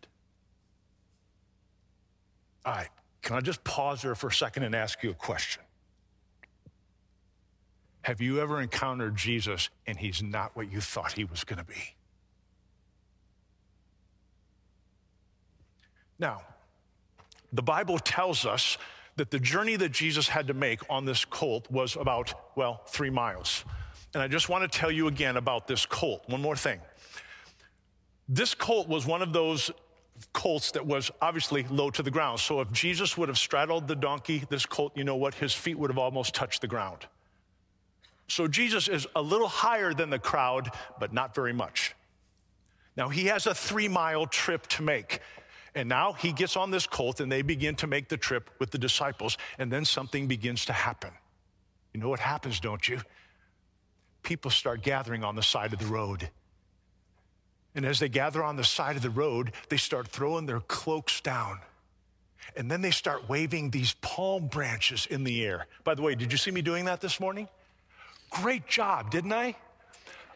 All 2.65 2.73
right, 2.73 2.89
can 3.21 3.35
I 3.35 3.41
just 3.41 3.63
pause 3.63 4.01
there 4.01 4.15
for 4.15 4.27
a 4.27 4.33
second 4.33 4.63
and 4.63 4.75
ask 4.75 5.01
you 5.03 5.11
a 5.11 5.15
question? 5.15 5.63
Have 8.03 8.19
you 8.19 8.39
ever 8.39 8.61
encountered 8.61 9.15
Jesus 9.15 9.69
and 9.85 9.97
he's 9.97 10.23
not 10.23 10.55
what 10.55 10.71
you 10.71 10.81
thought 10.81 11.13
he 11.13 11.23
was 11.23 11.43
going 11.43 11.59
to 11.59 11.65
be? 11.65 11.95
Now, 16.21 16.43
the 17.51 17.63
Bible 17.63 17.99
tells 17.99 18.45
us 18.45 18.77
that 19.17 19.31
the 19.31 19.39
journey 19.39 19.75
that 19.75 19.91
Jesus 19.91 20.29
had 20.29 20.47
to 20.47 20.53
make 20.53 20.79
on 20.89 21.03
this 21.03 21.25
colt 21.25 21.69
was 21.69 21.97
about, 21.97 22.55
well, 22.55 22.83
three 22.87 23.09
miles. 23.09 23.65
And 24.13 24.23
I 24.23 24.27
just 24.27 24.47
want 24.47 24.71
to 24.71 24.79
tell 24.79 24.91
you 24.91 25.07
again 25.07 25.35
about 25.35 25.67
this 25.67 25.85
colt. 25.85 26.23
One 26.27 26.41
more 26.41 26.55
thing. 26.55 26.79
This 28.29 28.53
colt 28.53 28.87
was 28.87 29.05
one 29.05 29.21
of 29.21 29.33
those 29.33 29.71
colts 30.31 30.71
that 30.71 30.85
was 30.85 31.09
obviously 31.21 31.65
low 31.69 31.89
to 31.89 32.03
the 32.03 32.11
ground. 32.11 32.39
So 32.39 32.61
if 32.61 32.71
Jesus 32.71 33.17
would 33.17 33.27
have 33.27 33.37
straddled 33.37 33.87
the 33.87 33.95
donkey, 33.95 34.43
this 34.49 34.65
colt, 34.65 34.93
you 34.95 35.03
know 35.03 35.15
what? 35.15 35.33
His 35.33 35.53
feet 35.53 35.77
would 35.77 35.89
have 35.89 35.97
almost 35.97 36.35
touched 36.35 36.61
the 36.61 36.67
ground. 36.67 37.07
So 38.27 38.47
Jesus 38.47 38.87
is 38.87 39.07
a 39.15 39.21
little 39.21 39.47
higher 39.47 39.93
than 39.93 40.09
the 40.09 40.19
crowd, 40.19 40.69
but 40.99 41.11
not 41.11 41.33
very 41.33 41.51
much. 41.51 41.95
Now 42.95 43.09
he 43.09 43.25
has 43.25 43.47
a 43.47 43.55
three 43.55 43.87
mile 43.87 44.27
trip 44.27 44.67
to 44.67 44.83
make. 44.83 45.19
And 45.73 45.87
now 45.87 46.13
he 46.13 46.33
gets 46.33 46.57
on 46.57 46.71
this 46.71 46.85
colt 46.85 47.19
and 47.19 47.31
they 47.31 47.41
begin 47.41 47.75
to 47.75 47.87
make 47.87 48.09
the 48.09 48.17
trip 48.17 48.49
with 48.59 48.71
the 48.71 48.77
disciples. 48.77 49.37
And 49.57 49.71
then 49.71 49.85
something 49.85 50.27
begins 50.27 50.65
to 50.65 50.73
happen. 50.73 51.11
You 51.93 52.01
know 52.01 52.09
what 52.09 52.19
happens, 52.19 52.59
don't 52.59 52.87
you? 52.87 53.01
People 54.23 54.51
start 54.51 54.83
gathering 54.83 55.23
on 55.23 55.35
the 55.35 55.43
side 55.43 55.73
of 55.73 55.79
the 55.79 55.85
road. 55.85 56.29
And 57.73 57.85
as 57.85 57.99
they 57.99 58.09
gather 58.09 58.43
on 58.43 58.57
the 58.57 58.63
side 58.63 58.97
of 58.97 59.01
the 59.01 59.09
road, 59.09 59.53
they 59.69 59.77
start 59.77 60.07
throwing 60.07 60.45
their 60.45 60.59
cloaks 60.59 61.21
down. 61.21 61.59
And 62.57 62.69
then 62.69 62.81
they 62.81 62.91
start 62.91 63.29
waving 63.29 63.69
these 63.69 63.93
palm 64.01 64.47
branches 64.47 65.07
in 65.09 65.23
the 65.23 65.45
air. 65.45 65.67
By 65.83 65.95
the 65.95 66.01
way, 66.01 66.15
did 66.15 66.31
you 66.31 66.37
see 66.37 66.51
me 66.51 66.61
doing 66.61 66.85
that 66.85 66.99
this 66.99 67.19
morning? 67.19 67.47
Great 68.29 68.67
job, 68.67 69.09
didn't 69.09 69.31
I? 69.31 69.55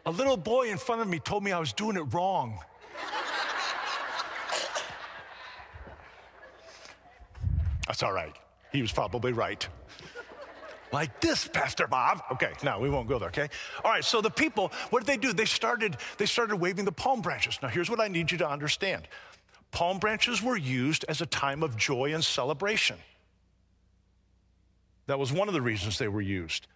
A 0.05 0.11
little 0.11 0.37
boy 0.37 0.69
in 0.69 0.77
front 0.77 1.01
of 1.01 1.07
me 1.07 1.19
told 1.19 1.43
me 1.43 1.51
I 1.51 1.59
was 1.59 1.73
doing 1.73 1.97
it 1.97 2.13
wrong. 2.13 2.59
That's 7.87 8.03
all 8.03 8.13
right. 8.13 8.35
He 8.71 8.81
was 8.81 8.91
probably 8.91 9.31
right. 9.31 9.67
Like 10.91 11.19
this, 11.19 11.47
Pastor 11.47 11.87
Bob. 11.87 12.21
Okay, 12.31 12.51
now 12.63 12.79
we 12.79 12.89
won't 12.89 13.07
go 13.07 13.19
there, 13.19 13.29
okay? 13.29 13.49
All 13.83 13.91
right, 13.91 14.03
so 14.03 14.21
the 14.21 14.29
people, 14.29 14.71
what 14.91 14.99
did 14.99 15.07
they 15.07 15.17
do? 15.17 15.33
They 15.33 15.45
started, 15.45 15.97
they 16.17 16.25
started 16.25 16.55
waving 16.57 16.85
the 16.85 16.91
palm 16.91 17.21
branches. 17.21 17.59
Now 17.61 17.67
here's 17.67 17.89
what 17.89 17.99
I 17.99 18.07
need 18.07 18.31
you 18.31 18.37
to 18.39 18.49
understand. 18.49 19.07
Palm 19.71 19.97
branches 19.99 20.41
were 20.41 20.55
used 20.55 21.03
as 21.09 21.21
a 21.21 21.25
time 21.25 21.63
of 21.63 21.75
joy 21.75 22.13
and 22.13 22.23
celebration. 22.23 22.97
That 25.07 25.19
was 25.19 25.33
one 25.33 25.47
of 25.47 25.53
the 25.53 25.61
reasons 25.61 25.97
they 25.97 26.07
were 26.07 26.21
used. 26.21 26.67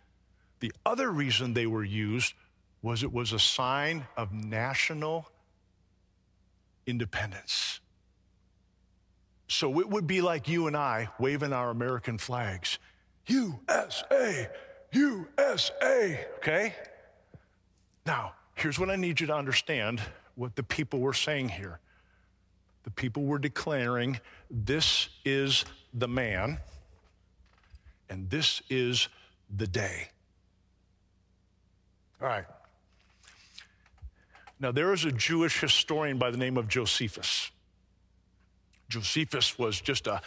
The 0.59 0.73
other 0.85 1.09
reason 1.09 1.53
they 1.53 1.65
were 1.65 1.83
used 1.83 2.33
was 2.81 3.03
it 3.03 3.13
was 3.13 3.31
a 3.31 3.39
sign 3.39 4.05
of 4.17 4.33
national 4.33 5.29
independence. 6.85 7.79
So 9.49 9.79
it 9.79 9.89
would 9.89 10.05
be 10.05 10.21
like 10.21 10.47
you 10.47 10.67
and 10.67 10.77
I 10.77 11.09
waving 11.19 11.53
our 11.53 11.71
American 11.71 12.19
flags 12.19 12.77
USA, 13.25 14.47
USA, 14.91 16.25
okay? 16.37 16.75
Now, 18.05 18.33
here's 18.55 18.79
what 18.79 18.89
I 18.89 18.95
need 18.95 19.19
you 19.19 19.27
to 19.27 19.35
understand 19.35 20.01
what 20.35 20.55
the 20.55 20.63
people 20.63 20.99
were 20.99 21.13
saying 21.13 21.49
here. 21.49 21.79
The 22.83 22.91
people 22.91 23.23
were 23.23 23.39
declaring, 23.39 24.19
This 24.49 25.09
is 25.25 25.65
the 25.93 26.07
man, 26.07 26.59
and 28.09 28.29
this 28.29 28.61
is 28.69 29.09
the 29.55 29.67
day. 29.67 30.09
All 32.21 32.27
right. 32.27 32.45
Now, 34.59 34.71
there 34.71 34.93
is 34.93 35.05
a 35.05 35.11
Jewish 35.11 35.59
historian 35.59 36.17
by 36.17 36.31
the 36.31 36.37
name 36.37 36.57
of 36.57 36.67
Josephus. 36.67 37.51
Josephus 38.89 39.57
was 39.57 39.79
just 39.79 40.07
a, 40.07 40.21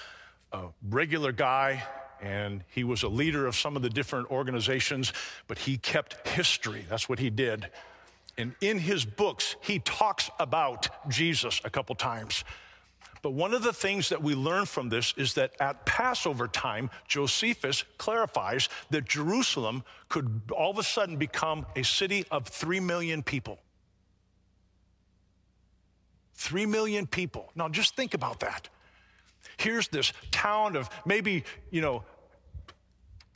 a 0.53 0.69
regular 0.89 1.33
guy 1.33 1.83
and 2.21 2.63
he 2.69 2.85
was 2.85 3.03
a 3.03 3.09
leader 3.09 3.47
of 3.47 3.57
some 3.57 3.75
of 3.75 3.83
the 3.83 3.91
different 3.91 4.31
organizations, 4.31 5.13
but 5.49 5.59
he 5.59 5.77
kept 5.77 6.27
history. 6.29 6.87
That's 6.89 7.09
what 7.09 7.19
he 7.19 7.31
did. 7.31 7.69
And 8.39 8.55
in 8.61 8.79
his 8.79 9.05
books, 9.05 9.57
he 9.61 9.81
talks 9.81 10.31
about 10.39 10.89
Jesus 11.11 11.61
a 11.65 11.71
couple 11.71 11.95
times. 11.97 12.45
But 13.23 13.35
one 13.35 13.55
of 13.55 13.63
the 13.63 13.73
things 13.73 14.09
that 14.09 14.23
we 14.23 14.35
learn 14.35 14.67
from 14.67 14.89
this 14.89 15.15
is 15.17 15.35
that 15.35 15.53
at 15.61 15.85
Passover 15.87 16.49
time, 16.49 16.91
Josephus 17.07 17.85
clarifies 17.99 18.69
that 18.91 19.05
Jerusalem 19.05 19.85
could 20.09 20.43
all 20.51 20.71
of 20.71 20.79
a 20.79 20.83
sudden 20.83 21.17
become 21.17 21.67
a 21.77 21.85
city 21.85 22.25
of 22.31 22.47
three 22.47 22.81
million 22.81 23.23
people. 23.23 23.61
Three 26.35 26.67
million 26.67 27.07
people. 27.07 27.51
Now 27.55 27.69
just 27.69 27.97
think 27.97 28.15
about 28.15 28.41
that. 28.41 28.69
Here's 29.57 29.89
this 29.89 30.13
town 30.31 30.77
of 30.77 30.89
maybe, 31.05 31.45
you 31.71 31.81
know, 31.81 32.05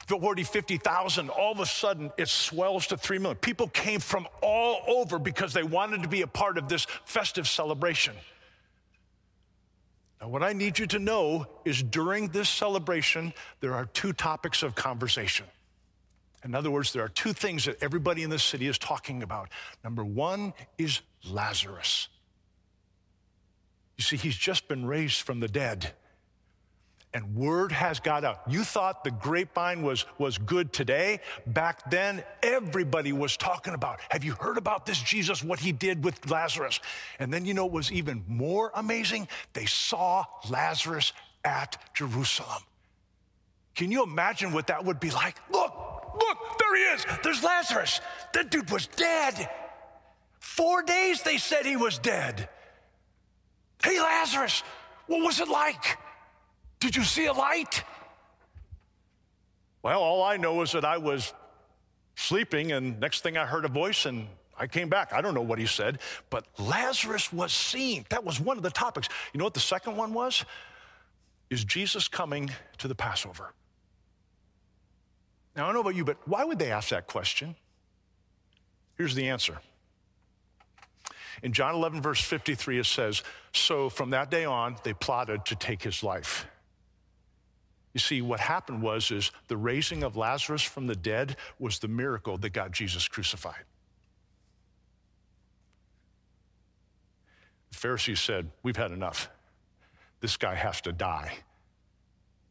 40, 0.07 0.45
50,000. 0.45 1.31
All 1.31 1.53
of 1.53 1.61
a 1.61 1.67
sudden, 1.67 2.13
it 2.17 2.29
swells 2.29 2.87
to 2.89 2.97
3 2.97 3.19
million. 3.19 3.37
People 3.39 3.69
came 3.69 4.01
from 4.01 4.27
all 4.41 4.83
over 4.87 5.19
because 5.19 5.53
they 5.53 5.65
wanted 5.65 6.03
to 6.03 6.09
be 6.09 6.23
a 6.23 6.27
part 6.27 6.59
of 6.59 6.69
this 6.69 6.87
festive 7.05 7.49
celebration. 7.49 8.15
Now, 10.21 10.29
what 10.29 10.43
I 10.43 10.53
need 10.53 10.79
you 10.79 10.87
to 10.89 10.99
know 10.99 11.47
is 11.65 11.83
during 11.83 12.29
this 12.29 12.49
celebration, 12.49 13.35
there 13.61 13.75
are 13.75 13.87
two 13.87 14.13
topics 14.13 14.63
of 14.63 14.75
conversation. 14.75 15.47
In 16.45 16.55
other 16.55 16.71
words, 16.71 16.93
there 16.93 17.03
are 17.03 17.09
two 17.09 17.33
things 17.33 17.65
that 17.65 17.83
everybody 17.83 18.23
in 18.23 18.31
the 18.31 18.39
city 18.39 18.69
is 18.69 18.79
talking 18.79 19.23
about. 19.23 19.49
Number 19.83 20.05
one 20.05 20.55
is 20.79 21.01
Lazarus. 21.29 22.09
You 23.97 24.03
see, 24.03 24.17
he's 24.17 24.37
just 24.37 24.69
been 24.69 24.87
raised 24.87 25.23
from 25.23 25.41
the 25.41 25.49
dead. 25.49 25.93
And 27.15 27.35
word 27.35 27.73
has 27.73 27.99
got 27.99 28.25
out. 28.25 28.43
You 28.47 28.63
thought 28.63 29.03
the 29.03 29.11
grapevine 29.11 29.83
was, 29.83 30.05
was 30.19 30.37
good 30.37 30.71
today. 30.71 31.21
Back 31.47 31.91
then, 31.91 32.23
everybody 32.43 33.13
was 33.13 33.39
talking 33.39 33.73
about, 33.73 34.01
have 34.11 34.23
you 34.23 34.33
heard 34.33 34.59
about 34.59 34.85
this 34.85 35.01
Jesus, 35.01 35.43
what 35.43 35.59
he 35.59 35.73
did 35.73 36.05
with 36.05 36.31
Lazarus? 36.31 36.79
And 37.19 37.33
then 37.33 37.47
you 37.47 37.55
know 37.55 37.65
what 37.65 37.73
was 37.73 37.93
even 37.93 38.23
more 38.29 38.71
amazing? 38.75 39.29
They 39.55 39.65
saw 39.65 40.25
Lazarus 40.51 41.15
at 41.43 41.79
Jerusalem. 41.95 42.63
Can 43.75 43.91
you 43.91 44.03
imagine 44.03 44.53
what 44.53 44.67
that 44.67 44.85
would 44.85 45.01
be 45.01 45.11
like? 45.11 45.37
Look, 45.51 45.73
look, 46.21 46.39
there 46.59 46.77
he 46.77 46.83
is. 46.83 47.07
There's 47.23 47.43
Lazarus. 47.43 48.01
That 48.35 48.51
dude 48.51 48.71
was 48.71 48.89
dead. 48.89 49.49
Four 50.39 50.83
days 50.83 51.23
they 51.23 51.39
said 51.39 51.65
he 51.65 51.77
was 51.77 51.99
dead. 51.99 52.51
Hey, 53.83 54.01
Lazarus, 54.01 54.63
what 55.07 55.23
was 55.23 55.41
it 55.41 55.49
like? 55.49 55.99
Did 56.81 56.97
you 56.97 57.03
see 57.03 57.27
a 57.27 57.33
light? 57.33 57.85
Well, 59.83 60.03
all 60.03 60.23
I 60.23 60.37
know 60.37 60.63
is 60.63 60.73
that 60.73 60.85
I 60.85 60.99
was 60.99 61.33
sleeping, 62.17 62.73
and 62.73 62.99
next 62.99 63.23
thing 63.23 63.37
I 63.37 63.47
heard 63.47 63.65
a 63.65 63.69
voice, 63.69 64.07
and 64.07 64.27
I 64.59 64.67
came 64.67 64.89
back. 64.89 65.13
I 65.13 65.21
don't 65.21 65.35
know 65.35 65.43
what 65.43 65.59
he 65.59 65.67
said, 65.67 66.01
but 66.31 66.47
Lazarus 66.59 67.33
was 67.33 67.53
seen. 67.53 68.05
That 68.09 68.25
was 68.25 68.41
one 68.41 68.57
of 68.57 68.63
the 68.63 68.71
topics. 68.71 69.09
You 69.33 69.39
know 69.39 69.45
what 69.45 69.55
the 69.55 69.61
second 69.61 69.97
one 69.97 70.13
was? 70.13 70.45
Is 71.51 71.65
Jesus 71.65 72.09
coming 72.09 72.51
to 72.79 72.89
the 72.89 72.95
Passover? 72.95 73.53
Now, 75.55 75.65
I 75.65 75.67
don't 75.67 75.75
know 75.75 75.81
about 75.81 75.95
you, 75.95 76.05
but 76.05 76.19
why 76.27 76.45
would 76.45 76.59
they 76.59 76.71
ask 76.71 76.89
that 76.91 77.07
question? 77.07 77.55
Here's 78.97 79.15
the 79.15 79.29
answer 79.29 79.59
in 81.43 81.53
John 81.53 81.75
11, 81.75 82.03
verse 82.03 82.21
53, 82.21 82.79
it 82.79 82.87
says, 82.87 83.23
So 83.53 83.89
from 83.89 84.11
that 84.11 84.31
day 84.31 84.45
on, 84.45 84.77
they 84.83 84.93
plotted 84.95 85.45
to 85.47 85.57
take 85.57 85.83
his 85.83 86.03
life. 86.03 86.47
You 87.93 88.01
see, 88.01 88.21
what 88.21 88.41
happened 88.41 88.83
was 88.83 89.11
is 89.11 89.33
the 89.49 89.57
raising 89.57 90.03
of 90.03 90.17
Lazarus 90.17 90.63
from 90.63 90.87
the 90.87 90.95
dead 90.95 91.37
was 91.59 91.79
the 91.79 91.89
miracle 91.89 92.37
that 92.39 92.51
got 92.51 92.71
Jesus 92.71 93.09
crucified. 93.09 93.65
The 97.71 97.79
Pharisees 97.79 98.21
said, 98.21 98.51
We've 98.63 98.77
had 98.77 98.91
enough. 98.91 99.31
This 100.21 100.37
guy 100.37 100.55
has 100.55 100.81
to 100.83 100.93
die. 100.93 101.39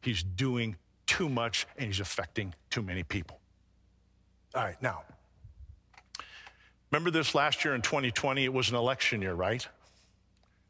He's 0.00 0.22
doing 0.22 0.76
too 1.06 1.28
much 1.28 1.66
and 1.76 1.86
he's 1.86 2.00
affecting 2.00 2.54
too 2.70 2.82
many 2.82 3.02
people. 3.02 3.38
All 4.54 4.62
right, 4.62 4.80
now, 4.82 5.02
Remember 6.96 7.10
this 7.10 7.34
last 7.34 7.62
year 7.62 7.74
in 7.74 7.82
2020? 7.82 8.42
It 8.42 8.50
was 8.54 8.70
an 8.70 8.74
election 8.74 9.20
year, 9.20 9.34
right? 9.34 9.68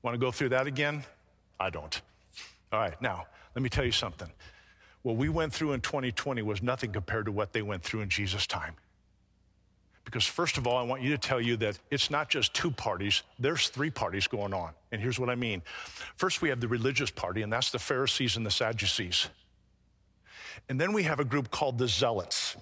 Want 0.03 0.17
to 0.17 0.19
go 0.19 0.33
through 0.33 0.49
that 0.49 0.67
again? 0.67 1.05
I 1.61 1.71
don't. 1.71 2.03
All 2.73 2.81
right, 2.81 3.01
now, 3.01 3.27
let 3.55 3.63
me 3.63 3.69
tell 3.69 3.85
you 3.85 3.93
something. 3.93 4.29
What 5.03 5.15
we 5.15 5.29
went 5.29 5.53
through 5.53 5.75
in 5.75 5.83
2020 5.83 6.43
was 6.43 6.65
nothing 6.65 6.91
compared 6.91 7.27
to 7.27 7.33
what 7.33 7.53
they 7.53 7.63
went 7.63 7.85
through 7.85 8.01
in 8.01 8.09
Jesus' 8.09 8.45
time. 8.45 8.75
Because, 10.05 10.27
first 10.27 10.59
of 10.59 10.67
all, 10.67 10.77
I 10.77 10.83
want 10.83 11.01
you 11.01 11.11
to 11.11 11.19
tell 11.19 11.41
you 11.41 11.57
that 11.59 11.79
it's 11.93 12.11
not 12.11 12.29
just 12.29 12.53
two 12.53 12.73
parties, 12.73 13.23
there's 13.39 13.69
three 13.69 13.91
parties 13.91 14.27
going 14.27 14.53
on. 14.53 14.73
And 14.91 15.01
here's 15.01 15.21
what 15.21 15.31
I 15.31 15.37
mean. 15.37 15.63
First, 16.17 16.43
we 16.43 16.49
have 16.49 16.59
the 16.59 16.67
religious 16.67 17.13
party, 17.13 17.43
and 17.43 17.53
that's 17.53 17.71
the 17.71 17.79
Pharisees 17.79 18.37
and 18.37 18.45
the 18.45 18.51
Sadducees. 18.51 19.29
And 20.69 20.81
then 20.81 20.93
we 20.93 21.05
have 21.05 21.21
a 21.21 21.25
group 21.25 21.53
called 21.53 21.79
the 21.79 21.87
Zealots. 21.87 22.57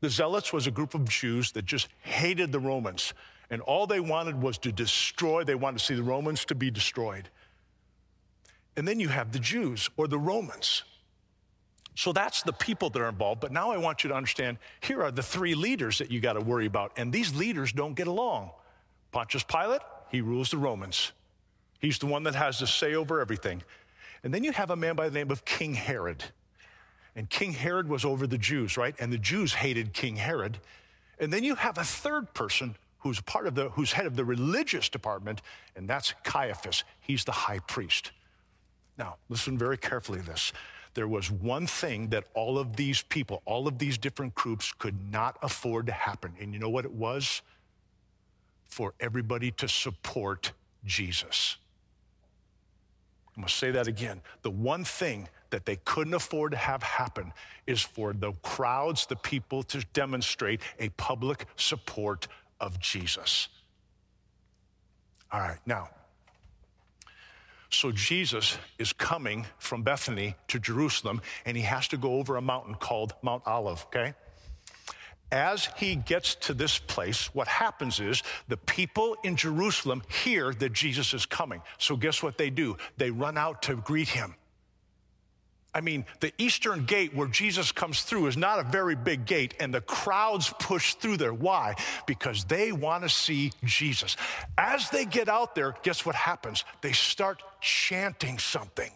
The 0.00 0.10
Zealots 0.10 0.52
was 0.52 0.66
a 0.66 0.70
group 0.70 0.94
of 0.94 1.08
Jews 1.08 1.52
that 1.52 1.64
just 1.64 1.88
hated 2.02 2.52
the 2.52 2.60
Romans, 2.60 3.14
and 3.50 3.60
all 3.62 3.86
they 3.86 4.00
wanted 4.00 4.40
was 4.40 4.58
to 4.58 4.72
destroy, 4.72 5.44
they 5.44 5.54
wanted 5.54 5.78
to 5.78 5.84
see 5.84 5.94
the 5.94 6.02
Romans 6.02 6.44
to 6.46 6.54
be 6.54 6.70
destroyed. 6.70 7.28
And 8.76 8.86
then 8.86 9.00
you 9.00 9.08
have 9.08 9.32
the 9.32 9.40
Jews 9.40 9.90
or 9.96 10.06
the 10.06 10.18
Romans. 10.18 10.84
So 11.96 12.12
that's 12.12 12.42
the 12.42 12.52
people 12.52 12.90
that 12.90 13.02
are 13.02 13.08
involved. 13.08 13.40
But 13.40 13.50
now 13.50 13.72
I 13.72 13.76
want 13.76 14.04
you 14.04 14.08
to 14.10 14.14
understand 14.14 14.58
here 14.82 15.02
are 15.02 15.10
the 15.10 15.22
three 15.22 15.56
leaders 15.56 15.98
that 15.98 16.12
you 16.12 16.20
got 16.20 16.34
to 16.34 16.40
worry 16.40 16.66
about. 16.66 16.92
And 16.96 17.12
these 17.12 17.34
leaders 17.34 17.72
don't 17.72 17.94
get 17.94 18.06
along. 18.06 18.52
Pontius 19.10 19.42
Pilate, 19.42 19.80
he 20.08 20.20
rules 20.20 20.52
the 20.52 20.58
Romans. 20.58 21.10
He's 21.80 21.98
the 21.98 22.06
one 22.06 22.22
that 22.22 22.36
has 22.36 22.60
the 22.60 22.68
say 22.68 22.94
over 22.94 23.20
everything. 23.20 23.64
And 24.22 24.32
then 24.32 24.44
you 24.44 24.52
have 24.52 24.70
a 24.70 24.76
man 24.76 24.94
by 24.94 25.08
the 25.08 25.14
name 25.18 25.32
of 25.32 25.44
King 25.44 25.74
Herod. 25.74 26.22
And 27.18 27.28
King 27.28 27.52
Herod 27.52 27.88
was 27.88 28.04
over 28.04 28.28
the 28.28 28.38
Jews, 28.38 28.76
right? 28.76 28.94
And 29.00 29.12
the 29.12 29.18
Jews 29.18 29.52
hated 29.52 29.92
King 29.92 30.14
Herod. 30.14 30.60
And 31.18 31.32
then 31.32 31.42
you 31.42 31.56
have 31.56 31.76
a 31.76 31.82
third 31.82 32.32
person 32.32 32.76
who's 33.00 33.20
part 33.20 33.48
of 33.48 33.56
the 33.56 33.70
who's 33.70 33.90
head 33.90 34.06
of 34.06 34.14
the 34.14 34.24
religious 34.24 34.88
department, 34.88 35.42
and 35.74 35.88
that's 35.88 36.14
Caiaphas. 36.22 36.84
He's 37.00 37.24
the 37.24 37.32
high 37.32 37.58
priest. 37.58 38.12
Now, 38.96 39.16
listen 39.28 39.58
very 39.58 39.76
carefully 39.76 40.20
to 40.20 40.26
this 40.26 40.52
there 40.94 41.08
was 41.08 41.28
one 41.28 41.66
thing 41.66 42.08
that 42.08 42.24
all 42.34 42.56
of 42.56 42.76
these 42.76 43.02
people, 43.02 43.42
all 43.44 43.66
of 43.66 43.78
these 43.78 43.98
different 43.98 44.34
groups 44.36 44.72
could 44.72 45.10
not 45.12 45.38
afford 45.42 45.86
to 45.86 45.92
happen. 45.92 46.32
And 46.40 46.52
you 46.52 46.60
know 46.60 46.70
what 46.70 46.84
it 46.84 46.92
was? 46.92 47.42
For 48.68 48.94
everybody 49.00 49.50
to 49.52 49.68
support 49.68 50.52
Jesus. 50.84 51.56
I'm 53.36 53.42
gonna 53.42 53.48
say 53.48 53.72
that 53.72 53.88
again. 53.88 54.20
The 54.42 54.50
one 54.50 54.84
thing 54.84 55.28
that 55.50 55.64
they 55.64 55.76
couldn't 55.76 56.14
afford 56.14 56.52
to 56.52 56.58
have 56.58 56.82
happen 56.82 57.32
is 57.66 57.82
for 57.82 58.12
the 58.12 58.32
crowds, 58.42 59.06
the 59.06 59.16
people 59.16 59.62
to 59.64 59.84
demonstrate 59.92 60.60
a 60.78 60.88
public 60.90 61.46
support 61.56 62.28
of 62.60 62.78
Jesus. 62.80 63.48
All 65.30 65.40
right, 65.40 65.58
now, 65.66 65.88
so 67.70 67.92
Jesus 67.92 68.56
is 68.78 68.92
coming 68.92 69.46
from 69.58 69.82
Bethany 69.82 70.34
to 70.48 70.58
Jerusalem, 70.58 71.20
and 71.44 71.56
he 71.56 71.62
has 71.64 71.88
to 71.88 71.98
go 71.98 72.14
over 72.14 72.36
a 72.36 72.40
mountain 72.40 72.74
called 72.74 73.14
Mount 73.22 73.42
Olive, 73.46 73.84
okay? 73.88 74.14
As 75.30 75.68
he 75.76 75.96
gets 75.96 76.34
to 76.36 76.54
this 76.54 76.78
place, 76.78 77.34
what 77.34 77.46
happens 77.46 78.00
is 78.00 78.22
the 78.48 78.56
people 78.56 79.16
in 79.22 79.36
Jerusalem 79.36 80.02
hear 80.08 80.54
that 80.54 80.72
Jesus 80.72 81.12
is 81.12 81.26
coming. 81.26 81.60
So, 81.76 81.96
guess 81.96 82.22
what 82.22 82.38
they 82.38 82.48
do? 82.48 82.78
They 82.96 83.10
run 83.10 83.36
out 83.36 83.60
to 83.62 83.76
greet 83.76 84.08
him. 84.08 84.34
I 85.78 85.80
mean, 85.80 86.06
the 86.18 86.32
eastern 86.38 86.86
gate 86.86 87.14
where 87.14 87.28
Jesus 87.28 87.70
comes 87.70 88.02
through 88.02 88.26
is 88.26 88.36
not 88.36 88.58
a 88.58 88.64
very 88.64 88.96
big 88.96 89.26
gate, 89.26 89.54
and 89.60 89.72
the 89.72 89.80
crowds 89.80 90.52
push 90.58 90.94
through 90.94 91.18
there. 91.18 91.32
Why? 91.32 91.76
Because 92.04 92.42
they 92.42 92.72
want 92.72 93.04
to 93.04 93.08
see 93.08 93.52
Jesus. 93.62 94.16
As 94.58 94.90
they 94.90 95.04
get 95.04 95.28
out 95.28 95.54
there, 95.54 95.76
guess 95.84 96.04
what 96.04 96.16
happens? 96.16 96.64
They 96.80 96.90
start 96.90 97.44
chanting 97.60 98.40
something. 98.40 98.90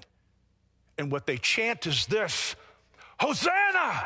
And 0.98 1.12
what 1.12 1.24
they 1.24 1.36
chant 1.38 1.86
is 1.86 2.06
this 2.06 2.56
Hosanna! 3.20 4.04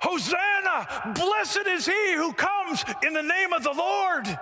Hosanna! 0.00 1.14
Blessed 1.16 1.66
is 1.66 1.84
he 1.84 2.12
who 2.14 2.32
comes 2.32 2.84
in 3.04 3.12
the 3.12 3.24
name 3.24 3.52
of 3.52 3.64
the 3.64 3.72
Lord. 3.72 4.38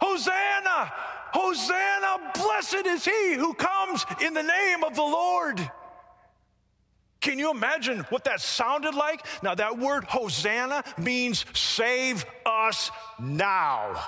Hosanna! 0.00 0.92
Hosanna! 1.30 2.32
Blessed 2.32 2.86
is 2.86 3.04
he 3.04 3.34
who 3.34 3.52
comes 3.52 4.06
in 4.22 4.32
the 4.32 4.42
name 4.42 4.82
of 4.82 4.94
the 4.94 5.02
Lord. 5.02 5.70
Can 7.20 7.38
you 7.38 7.50
imagine 7.50 8.00
what 8.10 8.24
that 8.24 8.40
sounded 8.40 8.94
like? 8.94 9.26
Now, 9.42 9.54
that 9.54 9.78
word 9.78 10.04
Hosanna 10.04 10.84
means 10.96 11.44
save 11.52 12.24
us 12.46 12.90
now. 13.18 14.00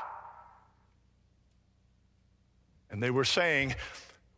And 2.90 3.02
they 3.02 3.10
were 3.10 3.24
saying, 3.24 3.74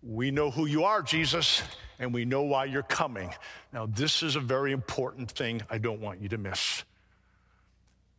We 0.02 0.30
know 0.30 0.50
who 0.50 0.66
you 0.66 0.84
are, 0.84 1.02
Jesus, 1.02 1.62
and 1.98 2.14
we 2.14 2.24
know 2.24 2.42
why 2.42 2.64
you're 2.64 2.82
coming. 2.82 3.32
Now, 3.72 3.86
this 3.86 4.22
is 4.22 4.36
a 4.36 4.40
very 4.40 4.72
important 4.72 5.30
thing 5.30 5.62
I 5.70 5.78
don't 5.78 6.00
want 6.00 6.20
you 6.20 6.28
to 6.30 6.38
miss. 6.38 6.84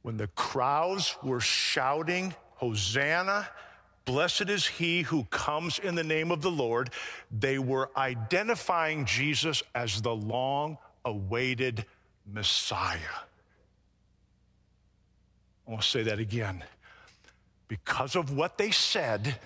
When 0.03 0.17
the 0.17 0.27
crowds 0.27 1.15
were 1.23 1.39
shouting, 1.39 2.35
Hosanna, 2.55 3.47
Blessed 4.05 4.49
is 4.49 4.67
he 4.67 5.03
who 5.03 5.23
comes 5.25 5.79
in 5.79 5.95
the 5.95 6.03
name 6.03 6.31
of 6.31 6.41
the 6.41 6.51
Lord. 6.51 6.89
They 7.31 7.57
were 7.57 7.89
identifying 7.95 9.05
Jesus 9.05 9.63
as 9.73 10.01
the 10.01 10.13
long 10.13 10.77
awaited 11.05 11.85
Messiah. 12.31 12.97
I 15.65 15.71
want 15.71 15.83
to 15.83 15.87
say 15.87 16.03
that 16.03 16.19
again. 16.19 16.63
Because 17.69 18.15
of 18.15 18.35
what 18.35 18.57
they 18.57 18.71
said, 18.71 19.39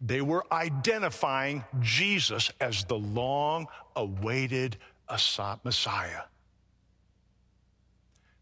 they 0.00 0.20
were 0.20 0.44
identifying 0.52 1.64
Jesus 1.80 2.50
as 2.60 2.84
the 2.84 2.98
long 2.98 3.66
awaited 3.96 4.76
Messiah. 5.64 6.22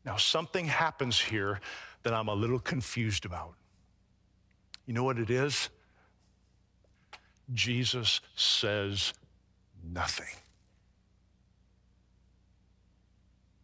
Now, 0.04 0.16
something 0.16 0.66
happens 0.66 1.20
here 1.20 1.60
that 2.02 2.12
I'm 2.12 2.28
a 2.28 2.34
little 2.34 2.58
confused 2.58 3.24
about. 3.24 3.54
You 4.86 4.94
know 4.94 5.04
what 5.04 5.18
it 5.18 5.30
is? 5.30 5.68
Jesus 7.52 8.20
says 8.34 9.12
nothing. 9.92 10.34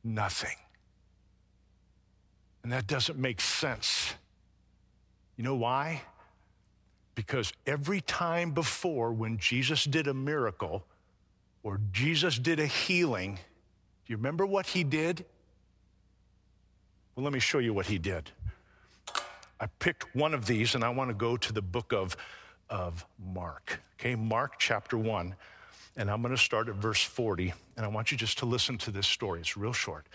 Nothing. 0.04 0.56
And 2.62 2.72
that 2.72 2.87
doesn't 2.87 3.18
make 3.18 3.40
sense. 3.40 4.14
You 5.37 5.44
know 5.44 5.54
why? 5.56 6.02
Because 7.14 7.52
every 7.66 8.00
time 8.00 8.52
before 8.52 9.12
when 9.12 9.38
Jesus 9.38 9.85
did 9.85 10.06
a 10.06 10.14
miracle 10.14 10.85
or 11.62 11.80
Jesus 11.92 12.38
did 12.38 12.58
a 12.61 12.66
healing, 12.66 13.35
do 13.35 14.12
you 14.12 14.16
remember 14.16 14.46
what 14.46 14.66
he 14.66 14.85
did? 14.85 15.24
Well, 17.14 17.24
let 17.24 17.32
me 17.32 17.40
show 17.40 17.58
you 17.58 17.74
what 17.74 17.87
he 17.87 17.98
did. 17.98 18.30
I 19.62 19.66
picked 19.79 20.12
one 20.16 20.35
of 20.35 20.46
these 20.46 20.75
and 20.75 20.83
I 20.83 20.88
want 20.88 21.11
to 21.11 21.14
go 21.14 21.37
to 21.37 21.53
the 21.53 21.62
book 21.62 21.92
of, 21.92 22.16
of 22.68 23.07
Mark. 23.33 23.81
Okay, 23.94 24.16
Mark 24.16 24.55
chapter 24.59 24.98
1. 24.98 25.37
And 25.96 26.11
I'm 26.11 26.20
going 26.20 26.35
to 26.35 26.42
start 26.42 26.68
at 26.68 26.75
verse 26.75 27.01
40. 27.01 27.55
And 27.77 27.87
I 27.87 27.88
want 27.88 28.11
you 28.11 28.18
just 28.18 28.38
to 28.38 28.46
listen 28.46 28.77
to 28.79 28.90
this 28.90 29.07
story. 29.07 29.38
It's 29.38 29.57
real 29.57 29.72
short. 29.72 30.07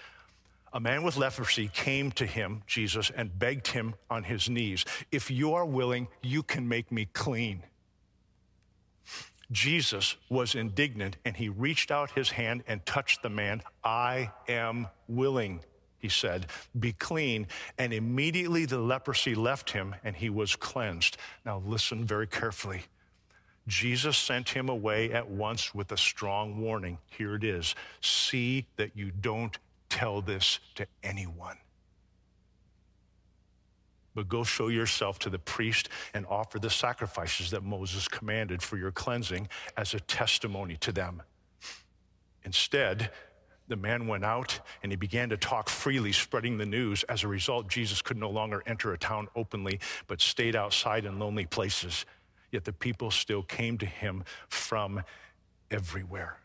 A 0.74 0.82
man 0.82 1.02
with 1.04 1.16
leprosy 1.16 1.70
came 1.70 2.12
to 2.14 2.26
him, 2.26 2.62
Jesus, 2.68 3.10
and 3.16 3.40
begged 3.40 3.68
him 3.68 3.96
on 4.10 4.26
his 4.26 4.50
knees, 4.50 4.84
If 5.14 5.32
you 5.32 5.54
are 5.54 5.66
willing, 5.66 6.10
you 6.22 6.44
can 6.44 6.68
make 6.68 6.92
me 6.92 7.08
clean. 7.14 7.64
Jesus 9.50 10.18
was 10.28 10.56
indignant 10.56 11.16
and 11.24 11.38
he 11.38 11.48
reached 11.48 11.90
out 11.90 12.12
his 12.12 12.32
hand 12.32 12.66
and 12.68 12.86
touched 12.86 13.24
the 13.24 13.30
man. 13.30 13.62
I 13.82 14.34
am 14.50 14.88
willing 15.08 15.62
he 16.00 16.10
said, 16.10 16.48
Be 16.80 16.94
clean. 16.94 17.48
And 17.78 17.94
immediately 17.94 18.66
the 18.66 18.80
leprosy 18.80 19.36
left 19.36 19.72
him 19.72 19.96
and 20.04 20.16
he 20.16 20.30
was 20.30 20.56
cleansed. 20.56 21.18
Now, 21.46 21.62
listen 21.66 22.06
very 22.06 22.28
carefully. 22.28 22.84
Jesus 23.68 24.18
sent 24.18 24.50
him 24.50 24.70
away 24.70 25.12
at 25.12 25.30
once 25.30 25.76
with 25.76 25.92
a 25.92 25.98
strong 25.98 26.62
warning. 26.62 27.00
Here 27.10 27.36
it 27.36 27.44
is 27.44 27.76
See 28.02 28.66
that 28.78 28.96
you 28.96 29.12
don't 29.12 29.58
tell 29.90 30.22
this 30.22 30.60
to 30.76 30.86
anyone. 31.04 31.58
But 34.16 34.30
go 34.30 34.44
show 34.44 34.70
yourself 34.70 35.20
to 35.20 35.30
the 35.30 35.38
priest 35.38 35.90
and 36.14 36.26
offer 36.28 36.58
the 36.58 36.70
sacrifices 36.72 37.52
that 37.52 37.64
Moses 37.64 38.08
commanded 38.08 38.64
for 38.64 38.78
your 38.78 38.92
cleansing 38.92 39.48
as 39.76 39.94
a 39.94 40.00
testimony 40.00 40.76
to 40.78 40.92
them. 40.92 41.22
Instead, 42.44 43.12
the 43.68 43.76
man 43.76 44.08
went 44.08 44.24
out 44.24 44.60
and 44.84 44.92
he 44.92 44.96
began 44.96 45.30
to 45.30 45.38
talk 45.38 45.70
freely, 45.70 46.12
spreading 46.12 46.58
the 46.58 46.66
news. 46.66 47.04
As 47.04 47.24
a 47.24 47.28
result, 47.28 47.68
Jesus 47.68 48.02
could 48.02 48.18
no 48.18 48.30
longer 48.30 48.64
enter 48.66 48.94
a 48.94 48.98
town 48.98 49.28
openly, 49.36 49.80
but 50.08 50.22
stayed 50.22 50.56
outside 50.56 51.06
in 51.06 51.20
lonely 51.20 51.46
places. 51.46 52.06
Yet 52.52 52.64
the 52.64 52.74
people 52.74 53.12
still 53.12 53.44
came 53.44 53.78
to 53.80 53.86
him 53.86 54.24
from 54.48 55.04
everywhere. 55.70 56.38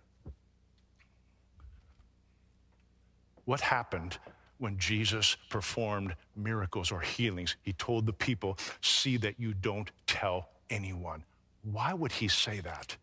What 3.44 3.60
happened 3.60 4.18
when 4.58 4.78
Jesus 4.78 5.36
performed 5.48 6.14
miracles 6.36 6.92
or 6.92 7.00
healings? 7.00 7.56
He 7.62 7.72
told 7.72 8.06
the 8.06 8.12
people, 8.12 8.58
See 8.80 9.16
that 9.18 9.38
you 9.38 9.54
don't 9.54 9.90
tell 10.06 10.48
anyone. 10.70 11.24
Why 11.62 11.92
would 11.92 12.12
he 12.12 12.28
say 12.28 12.60
that? 12.60 12.96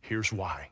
Here's 0.00 0.32
why 0.32 0.70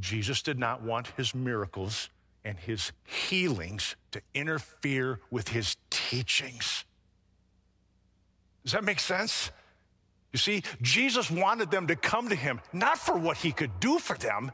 Jesus 0.00 0.42
did 0.42 0.58
not 0.58 0.82
want 0.82 1.08
his 1.16 1.34
miracles 1.34 2.10
and 2.44 2.58
his 2.58 2.92
healings 3.04 3.96
to 4.10 4.20
interfere 4.34 5.20
with 5.30 5.48
his 5.48 5.76
teachings. 5.90 6.84
Does 8.64 8.72
that 8.72 8.84
make 8.84 9.00
sense? 9.00 9.50
You 10.32 10.38
see, 10.38 10.62
Jesus 10.82 11.30
wanted 11.30 11.70
them 11.70 11.86
to 11.86 11.96
come 11.96 12.28
to 12.28 12.34
him, 12.34 12.60
not 12.72 12.98
for 12.98 13.16
what 13.16 13.36
he 13.36 13.52
could 13.52 13.78
do 13.78 13.98
for 13.98 14.16
them, 14.18 14.50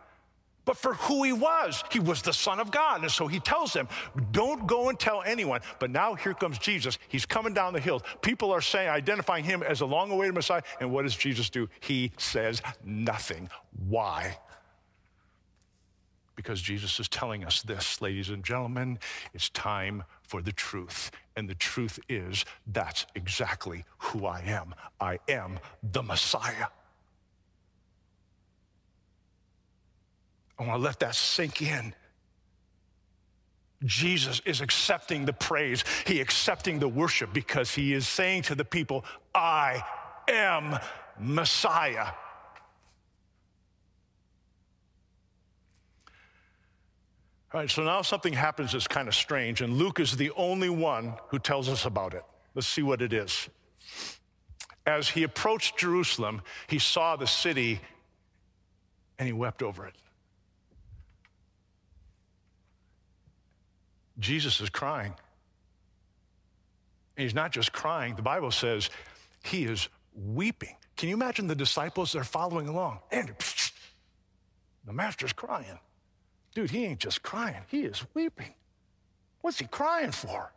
but 0.66 0.76
for 0.76 0.94
who 0.94 1.24
he 1.24 1.32
was. 1.32 1.82
He 1.90 1.98
was 1.98 2.20
the 2.22 2.34
Son 2.34 2.60
of 2.60 2.70
God. 2.70 3.00
And 3.00 3.10
so 3.10 3.26
he 3.26 3.40
tells 3.40 3.72
them, 3.72 3.88
don't 4.30 4.66
go 4.66 4.90
and 4.90 4.98
tell 4.98 5.22
anyone. 5.24 5.62
But 5.78 5.90
now 5.90 6.14
here 6.14 6.34
comes 6.34 6.58
Jesus. 6.58 6.98
He's 7.08 7.24
coming 7.24 7.54
down 7.54 7.72
the 7.72 7.80
hill. 7.80 8.02
People 8.20 8.52
are 8.52 8.60
saying, 8.60 8.90
identifying 8.90 9.42
him 9.42 9.62
as 9.62 9.80
a 9.80 9.86
long 9.86 10.10
awaited 10.10 10.34
Messiah. 10.34 10.62
And 10.78 10.92
what 10.92 11.02
does 11.02 11.16
Jesus 11.16 11.48
do? 11.48 11.68
He 11.80 12.12
says 12.18 12.60
nothing. 12.84 13.48
Why? 13.88 14.36
Because 16.40 16.62
Jesus 16.62 16.98
is 16.98 17.06
telling 17.06 17.44
us 17.44 17.60
this, 17.60 18.00
ladies 18.00 18.30
and 18.30 18.42
gentlemen, 18.42 18.98
it's 19.34 19.50
time 19.50 20.04
for 20.22 20.40
the 20.40 20.52
truth. 20.52 21.10
And 21.36 21.46
the 21.46 21.54
truth 21.54 21.98
is, 22.08 22.46
that's 22.66 23.04
exactly 23.14 23.84
who 23.98 24.24
I 24.24 24.40
am. 24.40 24.74
I 24.98 25.18
am 25.28 25.58
the 25.82 26.02
Messiah. 26.02 26.68
I 30.58 30.62
want 30.62 30.80
to 30.80 30.82
let 30.82 30.98
that 31.00 31.14
sink 31.14 31.60
in. 31.60 31.94
Jesus 33.84 34.40
is 34.46 34.62
accepting 34.62 35.26
the 35.26 35.34
praise, 35.34 35.84
he 36.06 36.22
accepting 36.22 36.78
the 36.78 36.88
worship 36.88 37.34
because 37.34 37.74
he 37.74 37.92
is 37.92 38.08
saying 38.08 38.44
to 38.44 38.54
the 38.54 38.64
people, 38.64 39.04
I 39.34 39.82
am 40.26 40.78
Messiah. 41.18 42.06
All 47.52 47.60
right, 47.60 47.70
so 47.70 47.82
now 47.82 48.02
something 48.02 48.32
happens 48.32 48.72
that's 48.72 48.86
kind 48.86 49.08
of 49.08 49.14
strange, 49.14 49.60
and 49.60 49.72
Luke 49.72 49.98
is 49.98 50.16
the 50.16 50.30
only 50.36 50.70
one 50.70 51.14
who 51.28 51.38
tells 51.40 51.68
us 51.68 51.84
about 51.84 52.14
it. 52.14 52.22
Let's 52.54 52.68
see 52.68 52.82
what 52.82 53.02
it 53.02 53.12
is. 53.12 53.48
As 54.86 55.08
he 55.08 55.24
approached 55.24 55.76
Jerusalem, 55.76 56.42
he 56.68 56.78
saw 56.78 57.16
the 57.16 57.26
city 57.26 57.80
and 59.18 59.26
he 59.26 59.32
wept 59.32 59.62
over 59.62 59.86
it. 59.86 59.94
Jesus 64.18 64.60
is 64.60 64.70
crying. 64.70 65.14
And 67.16 67.24
he's 67.24 67.34
not 67.34 67.50
just 67.52 67.72
crying, 67.72 68.14
the 68.14 68.22
Bible 68.22 68.50
says 68.50 68.90
he 69.44 69.64
is 69.64 69.88
weeping. 70.14 70.76
Can 70.96 71.08
you 71.08 71.14
imagine 71.16 71.48
the 71.48 71.54
disciples 71.54 72.14
are 72.14 72.24
following 72.24 72.68
along? 72.68 73.00
And 73.10 73.34
the 74.84 74.92
master's 74.92 75.32
crying. 75.32 75.78
Dude, 76.54 76.70
he 76.70 76.84
ain't 76.84 76.98
just 76.98 77.22
crying, 77.22 77.62
he 77.68 77.82
is 77.82 78.04
weeping. 78.14 78.54
What's 79.40 79.58
he 79.58 79.66
crying 79.66 80.10
for? 80.10 80.52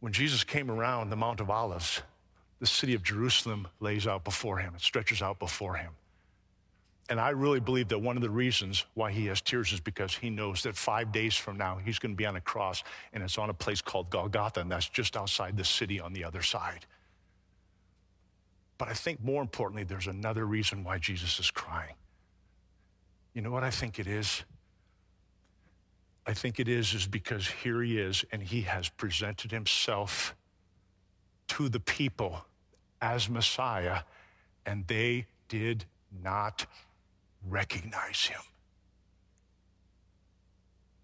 When 0.00 0.12
Jesus 0.12 0.44
came 0.44 0.70
around 0.70 1.10
the 1.10 1.16
Mount 1.16 1.40
of 1.40 1.50
Olives, 1.50 2.02
the 2.60 2.66
city 2.66 2.94
of 2.94 3.02
Jerusalem 3.02 3.68
lays 3.80 4.06
out 4.06 4.24
before 4.24 4.58
him, 4.58 4.74
it 4.74 4.80
stretches 4.80 5.22
out 5.22 5.38
before 5.38 5.74
him. 5.74 5.92
And 7.10 7.18
I 7.18 7.30
really 7.30 7.60
believe 7.60 7.88
that 7.88 7.98
one 7.98 8.16
of 8.16 8.22
the 8.22 8.30
reasons 8.30 8.84
why 8.94 9.10
he 9.10 9.26
has 9.26 9.40
tears 9.40 9.72
is 9.72 9.80
because 9.80 10.14
he 10.14 10.28
knows 10.28 10.62
that 10.64 10.76
five 10.76 11.10
days 11.10 11.34
from 11.34 11.56
now, 11.56 11.78
he's 11.82 11.98
going 11.98 12.12
to 12.12 12.16
be 12.16 12.26
on 12.26 12.36
a 12.36 12.40
cross, 12.40 12.84
and 13.14 13.22
it's 13.22 13.38
on 13.38 13.48
a 13.48 13.54
place 13.54 13.80
called 13.80 14.10
Golgotha, 14.10 14.60
and 14.60 14.70
that's 14.70 14.88
just 14.88 15.16
outside 15.16 15.56
the 15.56 15.64
city 15.64 16.00
on 16.00 16.12
the 16.12 16.22
other 16.22 16.42
side. 16.42 16.84
But 18.76 18.88
I 18.88 18.92
think 18.92 19.24
more 19.24 19.40
importantly, 19.40 19.84
there's 19.84 20.06
another 20.06 20.44
reason 20.44 20.84
why 20.84 20.98
Jesus 20.98 21.40
is 21.40 21.50
crying. 21.50 21.94
You 23.38 23.44
know 23.44 23.52
what 23.52 23.62
I 23.62 23.70
think 23.70 24.00
it 24.00 24.08
is? 24.08 24.42
I 26.26 26.34
think 26.34 26.58
it 26.58 26.66
is 26.66 26.92
is 26.92 27.06
because 27.06 27.46
here 27.46 27.80
he 27.82 27.96
is 27.96 28.24
and 28.32 28.42
he 28.42 28.62
has 28.62 28.88
presented 28.88 29.52
himself 29.52 30.34
to 31.46 31.68
the 31.68 31.78
people 31.78 32.44
as 33.00 33.30
Messiah 33.30 34.00
and 34.66 34.84
they 34.88 35.26
did 35.46 35.84
not 36.20 36.66
recognize 37.48 38.24
him. 38.24 38.40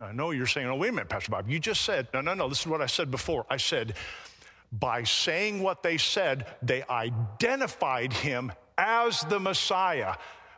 I 0.01 0.11
know 0.11 0.33
you're 0.33 0.49
saying, 0.49 0.67
oh, 0.67 0.75
wait 0.75 0.89
a 0.89 0.93
minute, 0.93 1.09
Pastor 1.09 1.31
Bob, 1.31 1.49
you 1.49 1.61
just 1.61 1.83
said, 1.83 2.09
no, 2.13 2.21
no, 2.21 2.35
no, 2.35 2.49
this 2.49 2.63
is 2.63 2.67
what 2.67 2.83
I 2.83 2.87
said 2.87 3.13
before. 3.13 3.47
I 3.49 3.59
said, 3.59 3.95
by 4.73 5.05
saying 5.05 5.63
what 5.63 5.85
they 5.85 5.99
said, 5.99 6.47
they 6.63 6.83
identified 6.91 8.13
him 8.13 8.51
as 8.77 9.21
the 9.21 9.39
Messiah. 9.39 10.17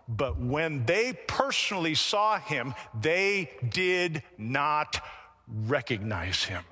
But 0.08 0.38
when 0.38 0.84
they 0.86 1.12
personally 1.26 1.94
saw 1.94 2.38
him, 2.38 2.74
they 2.98 3.50
did 3.68 4.22
not 4.38 5.00
recognize 5.46 6.44
him. 6.44 6.62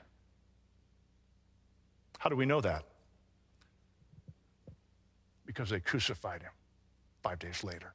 How 2.18 2.30
do 2.30 2.36
we 2.36 2.46
know 2.46 2.60
that? 2.60 2.84
Because 5.44 5.70
they 5.70 5.80
crucified 5.80 6.42
him 6.42 6.52
five 7.22 7.38
days 7.38 7.62
later. 7.64 7.92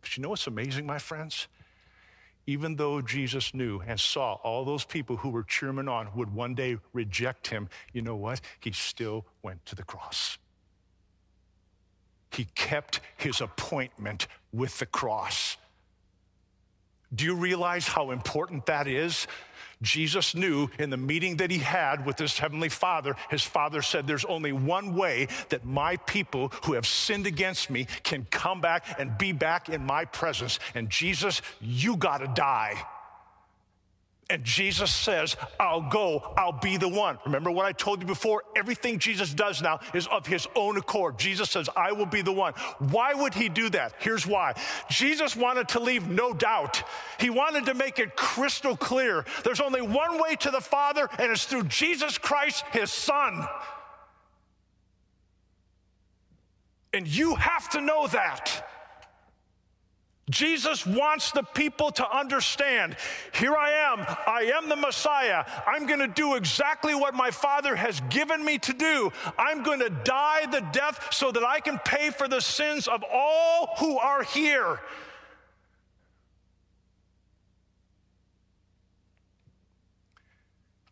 But 0.00 0.16
you 0.16 0.22
know 0.22 0.30
what's 0.30 0.46
amazing, 0.46 0.84
my 0.84 0.98
friends? 0.98 1.46
Even 2.46 2.74
though 2.74 3.00
Jesus 3.00 3.54
knew 3.54 3.80
and 3.86 3.98
saw 3.98 4.34
all 4.42 4.64
those 4.64 4.84
people 4.84 5.16
who 5.16 5.30
were 5.30 5.44
cheering 5.44 5.88
on 5.88 6.08
would 6.16 6.34
one 6.34 6.54
day 6.54 6.78
reject 6.92 7.46
him, 7.46 7.68
you 7.92 8.02
know 8.02 8.16
what? 8.16 8.40
He 8.58 8.72
still 8.72 9.24
went 9.42 9.64
to 9.66 9.76
the 9.76 9.84
cross. 9.84 10.38
He 12.32 12.46
kept 12.54 13.00
his 13.16 13.40
appointment 13.40 14.26
with 14.52 14.78
the 14.78 14.86
cross. 14.86 15.56
Do 17.14 17.24
you 17.24 17.34
realize 17.34 17.86
how 17.86 18.10
important 18.10 18.66
that 18.66 18.86
is? 18.86 19.26
Jesus 19.82 20.34
knew 20.34 20.68
in 20.78 20.90
the 20.90 20.96
meeting 20.96 21.36
that 21.38 21.50
he 21.50 21.58
had 21.58 22.06
with 22.06 22.18
his 22.18 22.38
heavenly 22.38 22.68
father, 22.68 23.16
his 23.30 23.42
father 23.42 23.82
said, 23.82 24.06
There's 24.06 24.24
only 24.24 24.52
one 24.52 24.94
way 24.94 25.26
that 25.50 25.64
my 25.64 25.96
people 25.96 26.52
who 26.64 26.72
have 26.74 26.86
sinned 26.86 27.26
against 27.26 27.68
me 27.68 27.86
can 28.02 28.26
come 28.30 28.60
back 28.60 28.98
and 28.98 29.18
be 29.18 29.32
back 29.32 29.68
in 29.68 29.84
my 29.84 30.04
presence. 30.04 30.58
And 30.74 30.88
Jesus, 30.88 31.42
you 31.60 31.96
got 31.96 32.18
to 32.18 32.28
die. 32.28 32.82
And 34.32 34.44
Jesus 34.44 34.90
says, 34.90 35.36
I'll 35.60 35.90
go, 35.90 36.32
I'll 36.38 36.58
be 36.58 36.78
the 36.78 36.88
one. 36.88 37.18
Remember 37.26 37.50
what 37.50 37.66
I 37.66 37.72
told 37.72 38.00
you 38.00 38.06
before? 38.06 38.44
Everything 38.56 38.98
Jesus 38.98 39.34
does 39.34 39.60
now 39.60 39.78
is 39.92 40.06
of 40.06 40.26
his 40.26 40.48
own 40.56 40.78
accord. 40.78 41.18
Jesus 41.18 41.50
says, 41.50 41.68
I 41.76 41.92
will 41.92 42.06
be 42.06 42.22
the 42.22 42.32
one. 42.32 42.54
Why 42.78 43.12
would 43.12 43.34
he 43.34 43.50
do 43.50 43.68
that? 43.68 43.92
Here's 43.98 44.26
why. 44.26 44.54
Jesus 44.88 45.36
wanted 45.36 45.68
to 45.68 45.80
leave 45.80 46.08
no 46.08 46.32
doubt. 46.32 46.82
He 47.20 47.28
wanted 47.28 47.66
to 47.66 47.74
make 47.74 47.98
it 47.98 48.16
crystal 48.16 48.74
clear. 48.74 49.26
There's 49.44 49.60
only 49.60 49.82
one 49.82 50.18
way 50.18 50.34
to 50.36 50.50
the 50.50 50.62
Father, 50.62 51.10
and 51.18 51.30
it's 51.30 51.44
through 51.44 51.64
Jesus 51.64 52.16
Christ, 52.16 52.64
his 52.72 52.90
Son. 52.90 53.46
And 56.94 57.06
you 57.06 57.34
have 57.34 57.68
to 57.72 57.82
know 57.82 58.06
that. 58.06 58.66
Jesus 60.30 60.86
wants 60.86 61.32
the 61.32 61.42
people 61.42 61.90
to 61.92 62.08
understand 62.08 62.96
here 63.32 63.56
I 63.56 63.70
am, 63.70 64.00
I 64.26 64.52
am 64.54 64.68
the 64.68 64.76
Messiah. 64.76 65.44
I'm 65.66 65.86
going 65.86 65.98
to 65.98 66.06
do 66.06 66.36
exactly 66.36 66.94
what 66.94 67.14
my 67.14 67.30
Father 67.32 67.74
has 67.74 68.00
given 68.08 68.44
me 68.44 68.58
to 68.58 68.72
do. 68.72 69.10
I'm 69.36 69.64
going 69.64 69.80
to 69.80 69.90
die 69.90 70.46
the 70.46 70.60
death 70.72 71.08
so 71.12 71.32
that 71.32 71.42
I 71.42 71.58
can 71.58 71.78
pay 71.84 72.10
for 72.10 72.28
the 72.28 72.40
sins 72.40 72.86
of 72.86 73.02
all 73.12 73.74
who 73.78 73.98
are 73.98 74.22
here. 74.22 74.78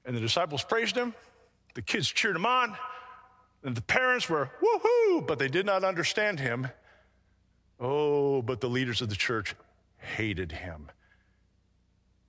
And 0.04 0.16
the 0.16 0.20
disciples 0.20 0.64
praised 0.64 0.96
him, 0.96 1.14
the 1.74 1.82
kids 1.82 2.10
cheered 2.10 2.34
him 2.34 2.46
on, 2.46 2.76
and 3.62 3.76
the 3.76 3.82
parents 3.82 4.28
were 4.28 4.50
woohoo, 4.60 5.24
but 5.24 5.38
they 5.38 5.46
did 5.46 5.66
not 5.66 5.84
understand 5.84 6.40
him 6.40 6.66
Oh, 7.80 8.42
but 8.42 8.60
the 8.60 8.68
leaders 8.68 9.00
of 9.00 9.08
the 9.08 9.16
church 9.16 9.54
hated 9.98 10.52
him. 10.52 10.90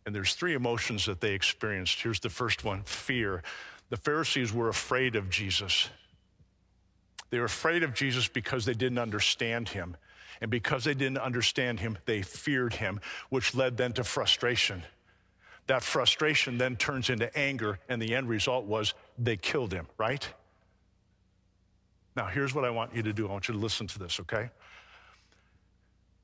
And 0.06 0.16
there's 0.16 0.34
three 0.34 0.54
emotions 0.54 1.06
that 1.06 1.22
they 1.22 1.34
experienced. 1.34 2.02
Here's 2.02 2.20
the 2.20 2.30
first 2.30 2.64
one 2.64 2.84
fear. 2.84 3.44
The 3.90 3.98
Pharisees 3.98 4.54
were 4.54 4.70
afraid 4.70 5.16
of 5.16 5.30
Jesus. 5.30 5.90
They 7.30 7.40
were 7.40 7.46
afraid 7.46 7.84
of 7.84 7.94
Jesus 7.94 8.28
because 8.28 8.66
they 8.66 8.74
didn't 8.74 8.98
understand 8.98 9.70
him. 9.70 9.98
And 10.42 10.50
because 10.50 10.86
they 10.86 10.94
didn't 10.94 11.20
understand 11.20 11.82
him, 11.82 11.98
they 12.06 12.22
feared 12.24 12.74
him, 12.74 13.00
which 13.30 13.54
led 13.54 13.78
then 13.78 13.94
to 13.94 14.04
frustration. 14.04 14.84
That 15.68 15.84
frustration 15.84 16.58
then 16.58 16.78
turns 16.78 17.10
into 17.10 17.36
anger, 17.38 17.80
and 17.88 18.02
the 18.02 18.16
end 18.16 18.28
result 18.28 18.66
was 18.66 18.94
they 19.20 19.38
killed 19.38 19.72
him, 19.72 19.88
right? 19.98 20.28
Now, 22.16 22.26
here's 22.26 22.56
what 22.56 22.66
I 22.66 22.72
want 22.72 22.96
you 22.96 23.04
to 23.04 23.14
do. 23.14 23.28
I 23.28 23.32
want 23.32 23.48
you 23.48 23.54
to 23.54 23.60
listen 23.60 23.88
to 23.88 24.00
this, 24.00 24.20
okay? 24.22 24.50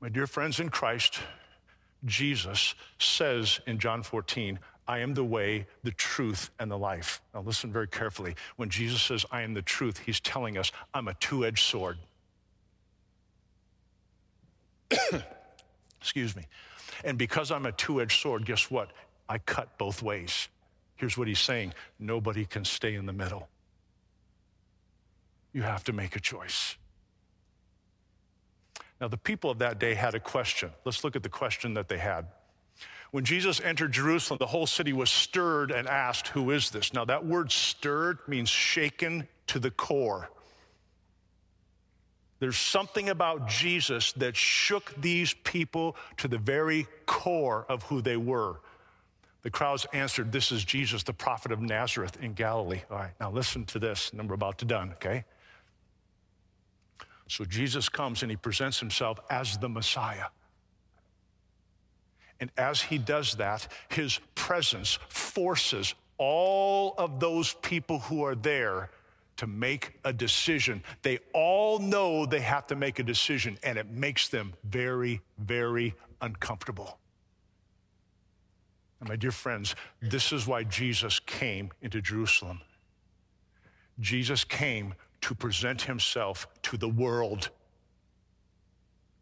My 0.00 0.08
dear 0.08 0.26
friends 0.26 0.60
in 0.60 0.68
Christ, 0.68 1.18
Jesus 2.04 2.74
says 2.98 3.60
in 3.66 3.78
John 3.78 4.02
14, 4.02 4.58
I 4.86 5.00
am 5.00 5.14
the 5.14 5.24
way, 5.24 5.66
the 5.82 5.90
truth, 5.90 6.50
and 6.58 6.70
the 6.70 6.78
life. 6.78 7.20
Now, 7.34 7.42
listen 7.42 7.72
very 7.72 7.88
carefully. 7.88 8.36
When 8.56 8.70
Jesus 8.70 9.02
says, 9.02 9.26
I 9.30 9.42
am 9.42 9.54
the 9.54 9.62
truth, 9.62 9.98
he's 9.98 10.20
telling 10.20 10.56
us, 10.56 10.72
I'm 10.94 11.08
a 11.08 11.14
two 11.14 11.44
edged 11.44 11.64
sword. 11.64 11.98
Excuse 16.00 16.34
me. 16.34 16.44
And 17.04 17.18
because 17.18 17.50
I'm 17.50 17.66
a 17.66 17.72
two 17.72 18.00
edged 18.00 18.20
sword, 18.22 18.46
guess 18.46 18.70
what? 18.70 18.92
I 19.28 19.38
cut 19.38 19.76
both 19.78 20.02
ways. 20.02 20.48
Here's 20.96 21.18
what 21.18 21.28
he's 21.28 21.38
saying 21.38 21.74
nobody 21.98 22.44
can 22.44 22.64
stay 22.64 22.94
in 22.94 23.04
the 23.04 23.12
middle. 23.12 23.48
You 25.52 25.62
have 25.62 25.84
to 25.84 25.92
make 25.92 26.16
a 26.16 26.20
choice. 26.20 26.76
Now, 29.00 29.08
the 29.08 29.16
people 29.16 29.50
of 29.50 29.58
that 29.58 29.78
day 29.78 29.94
had 29.94 30.14
a 30.14 30.20
question. 30.20 30.70
Let's 30.84 31.04
look 31.04 31.14
at 31.14 31.22
the 31.22 31.28
question 31.28 31.74
that 31.74 31.88
they 31.88 31.98
had. 31.98 32.26
When 33.10 33.24
Jesus 33.24 33.60
entered 33.60 33.92
Jerusalem, 33.92 34.38
the 34.38 34.46
whole 34.46 34.66
city 34.66 34.92
was 34.92 35.10
stirred 35.10 35.70
and 35.70 35.88
asked, 35.88 36.28
Who 36.28 36.50
is 36.50 36.70
this? 36.70 36.92
Now, 36.92 37.04
that 37.06 37.24
word 37.24 37.50
stirred 37.50 38.18
means 38.26 38.48
shaken 38.48 39.28
to 39.46 39.58
the 39.58 39.70
core. 39.70 40.28
There's 42.40 42.56
something 42.56 43.08
about 43.08 43.48
Jesus 43.48 44.12
that 44.12 44.36
shook 44.36 44.94
these 45.00 45.34
people 45.34 45.96
to 46.18 46.28
the 46.28 46.38
very 46.38 46.86
core 47.06 47.66
of 47.68 47.82
who 47.84 48.00
they 48.00 48.16
were. 48.16 48.60
The 49.42 49.50
crowds 49.50 49.86
answered, 49.92 50.30
This 50.30 50.52
is 50.52 50.64
Jesus, 50.64 51.02
the 51.02 51.12
prophet 51.12 51.50
of 51.50 51.60
Nazareth 51.60 52.18
in 52.20 52.34
Galilee. 52.34 52.82
All 52.90 52.98
right, 52.98 53.12
now 53.20 53.30
listen 53.30 53.64
to 53.66 53.78
this, 53.78 54.10
and 54.10 54.28
we're 54.28 54.34
about 54.34 54.58
to 54.58 54.64
done, 54.64 54.92
okay? 54.92 55.24
So 57.28 57.44
Jesus 57.44 57.88
comes 57.88 58.22
and 58.22 58.30
he 58.30 58.36
presents 58.36 58.80
himself 58.80 59.20
as 59.30 59.58
the 59.58 59.68
Messiah. 59.68 60.26
And 62.40 62.50
as 62.56 62.80
he 62.80 62.98
does 62.98 63.34
that, 63.36 63.68
his 63.88 64.20
presence 64.34 64.98
forces 65.08 65.94
all 66.16 66.94
of 66.98 67.20
those 67.20 67.54
people 67.54 68.00
who 68.00 68.24
are 68.24 68.34
there 68.34 68.90
to 69.36 69.46
make 69.46 69.92
a 70.04 70.12
decision. 70.12 70.82
They 71.02 71.18
all 71.32 71.78
know 71.78 72.26
they 72.26 72.40
have 72.40 72.66
to 72.68 72.76
make 72.76 72.98
a 72.98 73.04
decision, 73.04 73.56
and 73.62 73.78
it 73.78 73.88
makes 73.88 74.28
them 74.28 74.52
very, 74.64 75.20
very 75.38 75.94
uncomfortable. 76.20 76.98
And 79.00 79.08
my 79.08 79.16
dear 79.16 79.30
friends, 79.30 79.76
this 80.00 80.32
is 80.32 80.46
why 80.46 80.64
Jesus 80.64 81.20
came 81.20 81.70
into 81.82 82.00
Jerusalem. 82.00 82.62
Jesus 84.00 84.44
came 84.44 84.94
to 85.22 85.34
present 85.34 85.82
himself 85.82 86.46
to 86.62 86.76
the 86.76 86.88
world. 86.88 87.50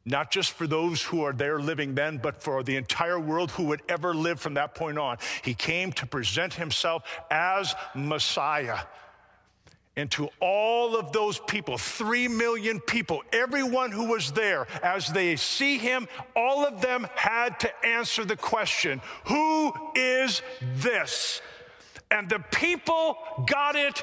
Not 0.04 0.30
just 0.30 0.52
for 0.52 0.68
those 0.68 1.02
who 1.02 1.24
are 1.24 1.32
there 1.32 1.58
living 1.58 1.96
then, 1.96 2.18
but 2.18 2.40
for 2.40 2.62
the 2.62 2.76
entire 2.76 3.18
world 3.18 3.50
who 3.50 3.64
would 3.64 3.82
ever 3.88 4.14
live 4.14 4.38
from 4.38 4.54
that 4.54 4.74
point 4.74 4.98
on. 4.98 5.18
He 5.42 5.52
came 5.52 5.92
to 5.94 6.06
present 6.06 6.54
himself 6.54 7.02
as 7.28 7.74
Messiah. 7.94 8.78
And 9.96 10.10
to 10.12 10.28
all 10.40 10.96
of 10.96 11.10
those 11.12 11.40
people, 11.40 11.78
three 11.78 12.28
million 12.28 12.80
people, 12.80 13.22
everyone 13.32 13.90
who 13.90 14.04
was 14.04 14.30
there, 14.30 14.66
as 14.82 15.08
they 15.08 15.36
see 15.36 15.78
him, 15.78 16.06
all 16.36 16.66
of 16.66 16.82
them 16.82 17.08
had 17.14 17.58
to 17.60 17.86
answer 17.86 18.24
the 18.24 18.36
question 18.36 19.00
Who 19.24 19.72
is 19.94 20.42
this? 20.76 21.40
And 22.10 22.28
the 22.28 22.38
people 22.52 23.18
got 23.46 23.74
it 23.74 24.02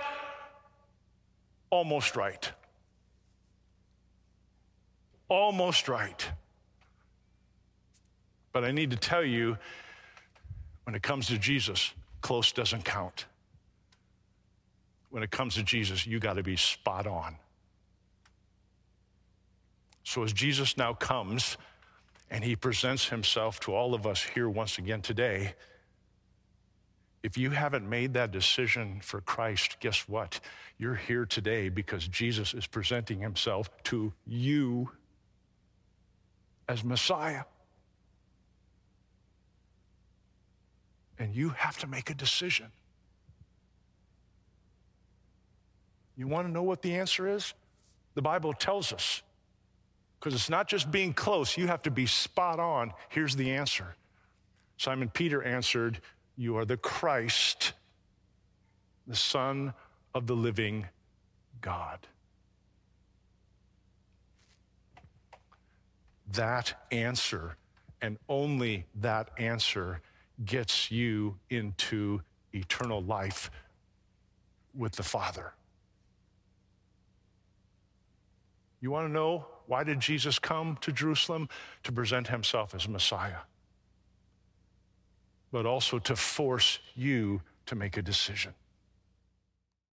almost 1.73 2.15
right. 2.15 2.51
Almost 5.27 5.89
right. 5.89 6.29
But 8.51 8.63
I 8.63 8.71
need 8.71 8.91
to 8.91 8.97
tell 8.97 9.23
you, 9.23 9.57
when 10.83 10.93
it 10.93 11.01
comes 11.01 11.27
to 11.27 11.39
Jesus, 11.39 11.91
close 12.21 12.51
doesn't 12.51 12.85
count. 12.85 13.25
When 15.09 15.23
it 15.23 15.31
comes 15.31 15.55
to 15.55 15.63
Jesus, 15.63 16.05
you 16.05 16.19
got 16.19 16.33
to 16.33 16.43
be 16.43 16.55
spot 16.57 17.07
on. 17.07 17.37
So 20.03 20.21
as 20.21 20.31
Jesus 20.31 20.77
now 20.77 20.93
comes 20.93 21.57
and 22.29 22.43
he 22.43 22.55
presents 22.55 23.09
himself 23.09 23.59
to 23.61 23.73
all 23.73 23.95
of 23.95 24.05
us 24.05 24.21
here 24.21 24.47
once 24.47 24.77
again 24.77 25.01
today, 25.01 25.55
if 27.23 27.37
you 27.37 27.51
haven't 27.51 27.89
made 27.89 28.13
that 28.15 28.31
decision 28.31 28.99
for 29.01 29.21
Christ, 29.21 29.77
guess 29.79 30.09
what? 30.09 30.41
You're 30.77 30.95
here 30.95 31.25
today 31.25 31.69
because 31.69 32.05
Jesus 32.07 32.53
is 32.53 32.67
presenting 32.67 33.21
himself 33.21 33.69
to 33.85 34.11
you 34.27 34.89
as 36.67 36.83
Messiah. 36.83 37.43
And 41.17 41.33
you 41.33 41.49
have 41.49 41.77
to 41.79 41.87
make 41.87 42.09
a 42.09 42.13
decision. 42.13 42.67
You 46.17 46.27
want 46.27 46.47
to 46.47 46.51
know 46.51 46.63
what 46.63 46.81
the 46.81 46.95
answer 46.95 47.27
is? 47.27 47.53
The 48.15 48.21
Bible 48.21 48.51
tells 48.51 48.91
us. 48.91 49.21
Because 50.19 50.33
it's 50.33 50.49
not 50.49 50.67
just 50.67 50.91
being 50.91 51.13
close, 51.13 51.57
you 51.57 51.67
have 51.67 51.83
to 51.83 51.91
be 51.91 52.05
spot 52.05 52.59
on. 52.59 52.93
Here's 53.09 53.35
the 53.35 53.51
answer 53.51 53.95
Simon 54.77 55.09
Peter 55.09 55.41
answered, 55.41 56.01
you 56.35 56.57
are 56.57 56.65
the 56.65 56.77
Christ, 56.77 57.73
the 59.07 59.15
Son 59.15 59.73
of 60.13 60.27
the 60.27 60.35
living 60.35 60.87
God. 61.61 61.99
That 66.31 66.87
answer, 66.91 67.57
and 68.01 68.17
only 68.27 68.85
that 68.95 69.29
answer, 69.37 70.01
gets 70.45 70.89
you 70.89 71.37
into 71.49 72.21
eternal 72.53 73.01
life 73.03 73.51
with 74.75 74.93
the 74.93 75.03
Father. 75.03 75.53
You 78.81 78.91
want 78.91 79.07
to 79.07 79.11
know 79.11 79.45
why 79.67 79.83
did 79.83 79.99
Jesus 79.99 80.39
come 80.39 80.77
to 80.81 80.91
Jerusalem? 80.91 81.47
To 81.83 81.91
present 81.91 82.27
himself 82.27 82.75
as 82.75 82.87
Messiah 82.87 83.37
but 85.53 85.67
also 85.67 85.99
to 85.99 86.15
force 86.15 86.79
you 86.95 87.39
to 87.67 87.75
make 87.75 87.95
a 87.95 88.01
decision. 88.01 88.55